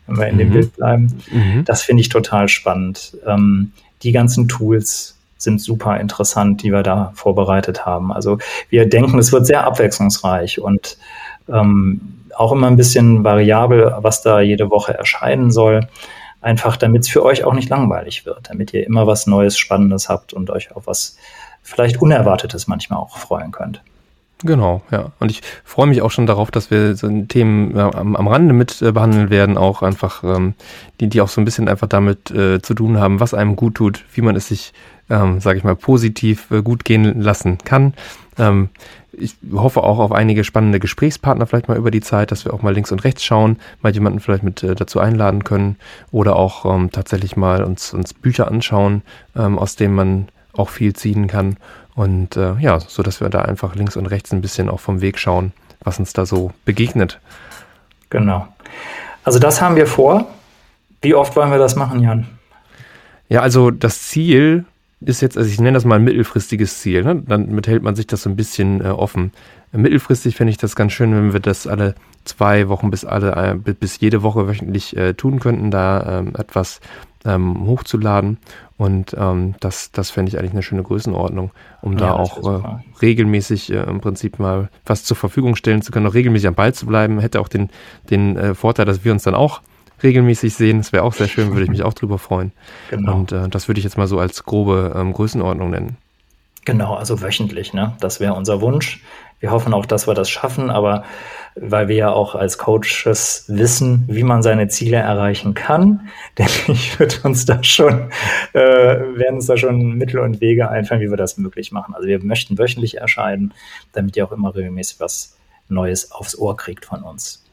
wenn 0.07 0.17
wir 0.17 0.27
in 0.29 0.33
mhm. 0.33 0.39
dem 0.39 0.49
Bild 0.49 0.75
bleiben. 0.75 1.21
Mhm. 1.31 1.63
Das 1.63 1.83
finde 1.83 2.01
ich 2.01 2.09
total 2.09 2.47
spannend. 2.47 3.15
Ähm, 3.27 3.71
die 4.01 4.11
ganzen 4.11 4.47
Tools, 4.47 5.19
sind 5.37 5.59
super 5.59 5.99
interessant, 5.99 6.61
die 6.61 6.71
wir 6.71 6.83
da 6.83 7.13
vorbereitet 7.15 7.83
haben. 7.83 8.13
Also 8.13 8.37
wir 8.69 8.87
denken, 8.87 9.17
es 9.17 9.31
wird 9.31 9.47
sehr 9.47 9.63
abwechslungsreich 9.63 10.61
und 10.61 10.99
ähm, 11.47 12.01
auch 12.35 12.51
immer 12.51 12.67
ein 12.67 12.75
bisschen 12.75 13.23
variabel, 13.23 13.93
was 13.99 14.21
da 14.21 14.39
jede 14.39 14.69
Woche 14.69 14.93
erscheinen 14.93 15.51
soll. 15.51 15.87
Einfach 16.41 16.77
damit 16.77 17.03
es 17.03 17.09
für 17.09 17.23
euch 17.23 17.43
auch 17.43 17.53
nicht 17.53 17.69
langweilig 17.69 18.25
wird, 18.25 18.49
damit 18.49 18.73
ihr 18.73 18.85
immer 18.85 19.05
was 19.05 19.27
Neues, 19.27 19.57
Spannendes 19.57 20.09
habt 20.09 20.33
und 20.33 20.49
euch 20.49 20.75
auf 20.75 20.87
was 20.87 21.17
vielleicht 21.61 22.01
Unerwartetes 22.01 22.67
manchmal 22.67 22.99
auch 22.99 23.17
freuen 23.17 23.51
könnt. 23.51 23.83
Genau, 24.43 24.81
ja. 24.89 25.11
Und 25.19 25.29
ich 25.29 25.41
freue 25.63 25.85
mich 25.85 26.01
auch 26.01 26.09
schon 26.09 26.25
darauf, 26.25 26.49
dass 26.49 26.71
wir 26.71 26.95
so 26.95 27.07
Themen 27.27 27.77
am, 27.77 28.15
am 28.15 28.27
Rande 28.27 28.55
mit 28.55 28.81
äh, 28.81 28.91
behandeln 28.91 29.29
werden, 29.29 29.55
auch 29.55 29.83
einfach, 29.83 30.23
ähm, 30.23 30.55
die, 30.99 31.09
die 31.09 31.21
auch 31.21 31.27
so 31.27 31.39
ein 31.39 31.45
bisschen 31.45 31.69
einfach 31.69 31.87
damit 31.87 32.31
äh, 32.31 32.59
zu 32.59 32.73
tun 32.73 32.99
haben, 32.99 33.19
was 33.19 33.35
einem 33.35 33.55
gut 33.55 33.75
tut, 33.75 34.03
wie 34.13 34.21
man 34.21 34.35
es 34.35 34.47
sich 34.47 34.73
ähm, 35.11 35.41
sage 35.41 35.57
ich 35.57 35.63
mal, 35.63 35.75
positiv 35.75 36.49
äh, 36.51 36.63
gut 36.63 36.85
gehen 36.85 37.21
lassen 37.21 37.57
kann. 37.59 37.93
Ähm, 38.41 38.69
ich 39.13 39.35
hoffe 39.53 39.83
auch 39.83 39.99
auf 39.99 40.11
einige 40.11 40.43
spannende 40.43 40.79
Gesprächspartner 40.79 41.45
vielleicht 41.45 41.67
mal 41.67 41.77
über 41.77 41.91
die 41.91 42.01
Zeit, 42.01 42.31
dass 42.31 42.43
wir 42.43 42.53
auch 42.53 42.63
mal 42.63 42.73
links 42.73 42.91
und 42.91 43.03
rechts 43.03 43.23
schauen, 43.23 43.57
mal 43.81 43.93
jemanden 43.93 44.19
vielleicht 44.19 44.43
mit 44.43 44.63
äh, 44.63 44.73
dazu 44.73 44.99
einladen 44.99 45.43
können 45.43 45.77
oder 46.11 46.35
auch 46.35 46.65
ähm, 46.65 46.91
tatsächlich 46.91 47.37
mal 47.37 47.63
uns, 47.63 47.93
uns 47.93 48.13
Bücher 48.13 48.47
anschauen, 48.47 49.03
ähm, 49.35 49.59
aus 49.59 49.75
denen 49.75 49.95
man 49.95 50.27
auch 50.53 50.69
viel 50.69 50.93
ziehen 50.93 51.27
kann. 51.27 51.57
Und 51.93 52.35
äh, 52.35 52.55
ja, 52.59 52.79
so 52.79 53.03
dass 53.03 53.21
wir 53.21 53.29
da 53.29 53.43
einfach 53.43 53.75
links 53.75 53.95
und 53.95 54.07
rechts 54.07 54.31
ein 54.31 54.41
bisschen 54.41 54.69
auch 54.69 54.79
vom 54.79 55.01
Weg 55.01 55.19
schauen, 55.19 55.51
was 55.83 55.99
uns 55.99 56.13
da 56.13 56.25
so 56.25 56.51
begegnet. 56.65 57.19
Genau. 58.09 58.47
Also 59.23 59.39
das 59.39 59.61
haben 59.61 59.75
wir 59.75 59.87
vor. 59.87 60.27
Wie 61.01 61.13
oft 61.15 61.35
wollen 61.35 61.51
wir 61.51 61.59
das 61.59 61.75
machen, 61.75 62.01
Jan? 62.01 62.27
Ja, 63.29 63.41
also 63.41 63.71
das 63.71 64.03
Ziel 64.03 64.65
ist 65.03 65.21
jetzt, 65.21 65.37
also 65.37 65.49
ich 65.49 65.59
nenne 65.59 65.73
das 65.73 65.85
mal 65.85 65.95
ein 65.95 66.03
mittelfristiges 66.03 66.79
Ziel. 66.79 67.03
Ne? 67.03 67.23
Damit 67.25 67.67
hält 67.67 67.83
man 67.83 67.95
sich 67.95 68.07
das 68.07 68.23
so 68.23 68.29
ein 68.29 68.35
bisschen 68.35 68.81
äh, 68.81 68.89
offen. 68.89 69.31
Mittelfristig 69.71 70.35
fände 70.35 70.51
ich 70.51 70.57
das 70.57 70.75
ganz 70.75 70.91
schön, 70.91 71.13
wenn 71.13 71.33
wir 71.33 71.39
das 71.39 71.65
alle 71.65 71.95
zwei 72.25 72.67
Wochen 72.67 72.91
bis 72.91 73.05
alle 73.05 73.31
äh, 73.35 73.73
bis 73.73 73.99
jede 73.99 74.21
Woche 74.21 74.47
wöchentlich 74.47 74.95
äh, 74.97 75.13
tun 75.13 75.39
könnten, 75.39 75.71
da 75.71 76.19
ähm, 76.19 76.33
etwas 76.37 76.81
ähm, 77.25 77.65
hochzuladen. 77.65 78.37
Und 78.77 79.15
ähm, 79.17 79.55
das, 79.59 79.91
das 79.91 80.11
fände 80.11 80.29
ich 80.29 80.37
eigentlich 80.37 80.51
eine 80.51 80.63
schöne 80.63 80.83
Größenordnung, 80.83 81.51
um 81.81 81.93
ja, 81.93 81.99
da 81.99 82.13
auch 82.13 82.63
äh, 82.63 82.81
regelmäßig 83.01 83.71
äh, 83.71 83.83
im 83.83 84.01
Prinzip 84.01 84.39
mal 84.39 84.69
was 84.85 85.03
zur 85.03 85.15
Verfügung 85.17 85.55
stellen 85.55 85.81
zu 85.81 85.91
können, 85.91 86.07
auch 86.07 86.15
regelmäßig 86.15 86.47
am 86.47 86.55
Ball 86.55 86.73
zu 86.73 86.85
bleiben. 86.85 87.19
Hätte 87.19 87.39
auch 87.39 87.47
den, 87.47 87.69
den 88.09 88.37
äh, 88.37 88.55
Vorteil, 88.55 88.85
dass 88.85 89.05
wir 89.05 89.11
uns 89.11 89.23
dann 89.23 89.35
auch 89.35 89.61
regelmäßig 90.03 90.53
sehen. 90.53 90.77
Das 90.77 90.91
wäre 90.91 91.03
auch 91.03 91.13
sehr 91.13 91.27
schön, 91.27 91.51
würde 91.51 91.63
ich 91.63 91.69
mich 91.69 91.83
auch 91.83 91.93
drüber 91.93 92.17
freuen. 92.17 92.51
Genau. 92.89 93.15
Und 93.15 93.31
äh, 93.31 93.49
das 93.49 93.67
würde 93.67 93.79
ich 93.79 93.83
jetzt 93.83 93.97
mal 93.97 94.07
so 94.07 94.19
als 94.19 94.43
grobe 94.43 94.93
ähm, 94.95 95.13
Größenordnung 95.13 95.69
nennen. 95.69 95.97
Genau, 96.65 96.93
also 96.93 97.21
wöchentlich, 97.21 97.73
ne? 97.73 97.95
Das 97.99 98.19
wäre 98.19 98.33
unser 98.33 98.61
Wunsch. 98.61 99.01
Wir 99.39 99.49
hoffen 99.49 99.73
auch, 99.73 99.87
dass 99.87 100.05
wir 100.07 100.13
das 100.13 100.29
schaffen, 100.29 100.69
aber 100.69 101.03
weil 101.55 101.87
wir 101.87 101.95
ja 101.95 102.11
auch 102.11 102.35
als 102.35 102.59
Coaches 102.59 103.45
wissen, 103.47 104.05
wie 104.07 104.23
man 104.23 104.43
seine 104.43 104.67
Ziele 104.67 104.97
erreichen 104.97 105.55
kann, 105.55 106.09
denke 106.37 106.71
ich, 106.71 106.99
wird 106.99 107.25
uns 107.25 107.45
da 107.45 107.63
schon, 107.63 108.11
äh, 108.53 108.59
werden 108.59 109.35
uns 109.35 109.47
da 109.47 109.57
schon 109.57 109.97
Mittel 109.97 110.19
und 110.19 110.41
Wege 110.41 110.69
einfallen, 110.69 111.01
wie 111.01 111.09
wir 111.09 111.17
das 111.17 111.37
möglich 111.37 111.71
machen. 111.71 111.95
Also 111.95 112.07
wir 112.07 112.23
möchten 112.23 112.57
wöchentlich 112.59 112.97
erscheinen, 112.97 113.53
damit 113.93 114.15
ihr 114.15 114.25
auch 114.25 114.31
immer 114.31 114.55
regelmäßig 114.55 114.99
was 114.99 115.35
Neues 115.67 116.11
aufs 116.11 116.37
Ohr 116.37 116.55
kriegt 116.55 116.85
von 116.85 117.01
uns. 117.01 117.43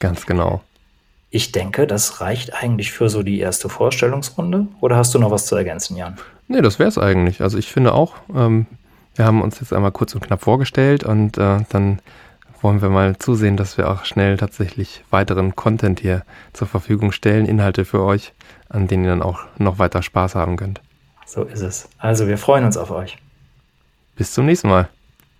Ganz 0.00 0.26
genau. 0.26 0.62
Ich 1.34 1.50
denke, 1.50 1.88
das 1.88 2.20
reicht 2.20 2.54
eigentlich 2.54 2.92
für 2.92 3.08
so 3.08 3.24
die 3.24 3.40
erste 3.40 3.68
Vorstellungsrunde. 3.68 4.68
Oder 4.80 4.94
hast 4.94 5.16
du 5.16 5.18
noch 5.18 5.32
was 5.32 5.46
zu 5.46 5.56
ergänzen, 5.56 5.96
Jan? 5.96 6.16
Nee, 6.46 6.62
das 6.62 6.78
wäre 6.78 6.88
es 6.88 6.96
eigentlich. 6.96 7.40
Also 7.40 7.58
ich 7.58 7.72
finde 7.72 7.92
auch, 7.92 8.14
ähm, 8.32 8.66
wir 9.16 9.24
haben 9.24 9.42
uns 9.42 9.58
jetzt 9.58 9.72
einmal 9.72 9.90
kurz 9.90 10.14
und 10.14 10.20
knapp 10.20 10.42
vorgestellt 10.42 11.02
und 11.02 11.36
äh, 11.36 11.64
dann 11.70 11.98
wollen 12.60 12.80
wir 12.82 12.88
mal 12.88 13.18
zusehen, 13.18 13.56
dass 13.56 13.76
wir 13.76 13.90
auch 13.90 14.04
schnell 14.04 14.36
tatsächlich 14.36 15.02
weiteren 15.10 15.56
Content 15.56 15.98
hier 15.98 16.22
zur 16.52 16.68
Verfügung 16.68 17.10
stellen, 17.10 17.46
Inhalte 17.46 17.84
für 17.84 18.04
euch, 18.04 18.32
an 18.68 18.86
denen 18.86 19.02
ihr 19.02 19.10
dann 19.10 19.22
auch 19.22 19.40
noch 19.58 19.80
weiter 19.80 20.04
Spaß 20.04 20.36
haben 20.36 20.56
könnt. 20.56 20.82
So 21.26 21.42
ist 21.42 21.62
es. 21.62 21.88
Also 21.98 22.28
wir 22.28 22.38
freuen 22.38 22.64
uns 22.64 22.76
auf 22.76 22.92
euch. 22.92 23.18
Bis 24.14 24.32
zum 24.32 24.46
nächsten 24.46 24.68
Mal. 24.68 24.88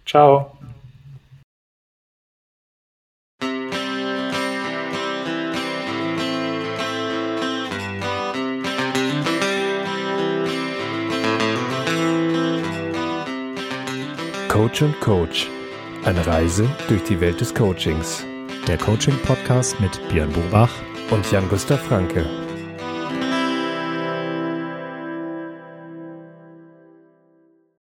Ciao. 0.05 0.54
Coach 14.65 14.81
und 14.81 14.99
Coach. 15.01 15.51
Eine 16.07 16.27
Reise 16.27 16.67
durch 16.89 17.03
die 17.05 17.21
Welt 17.21 17.39
des 17.39 17.55
Coachings. 17.55 18.25
Der 18.67 18.79
Coaching-Podcast 18.79 19.79
mit 19.79 20.01
Björn 20.09 20.33
Bobach 20.33 20.71
und 21.11 21.31
Jan-Gustav 21.31 21.83
Franke. 21.83 22.44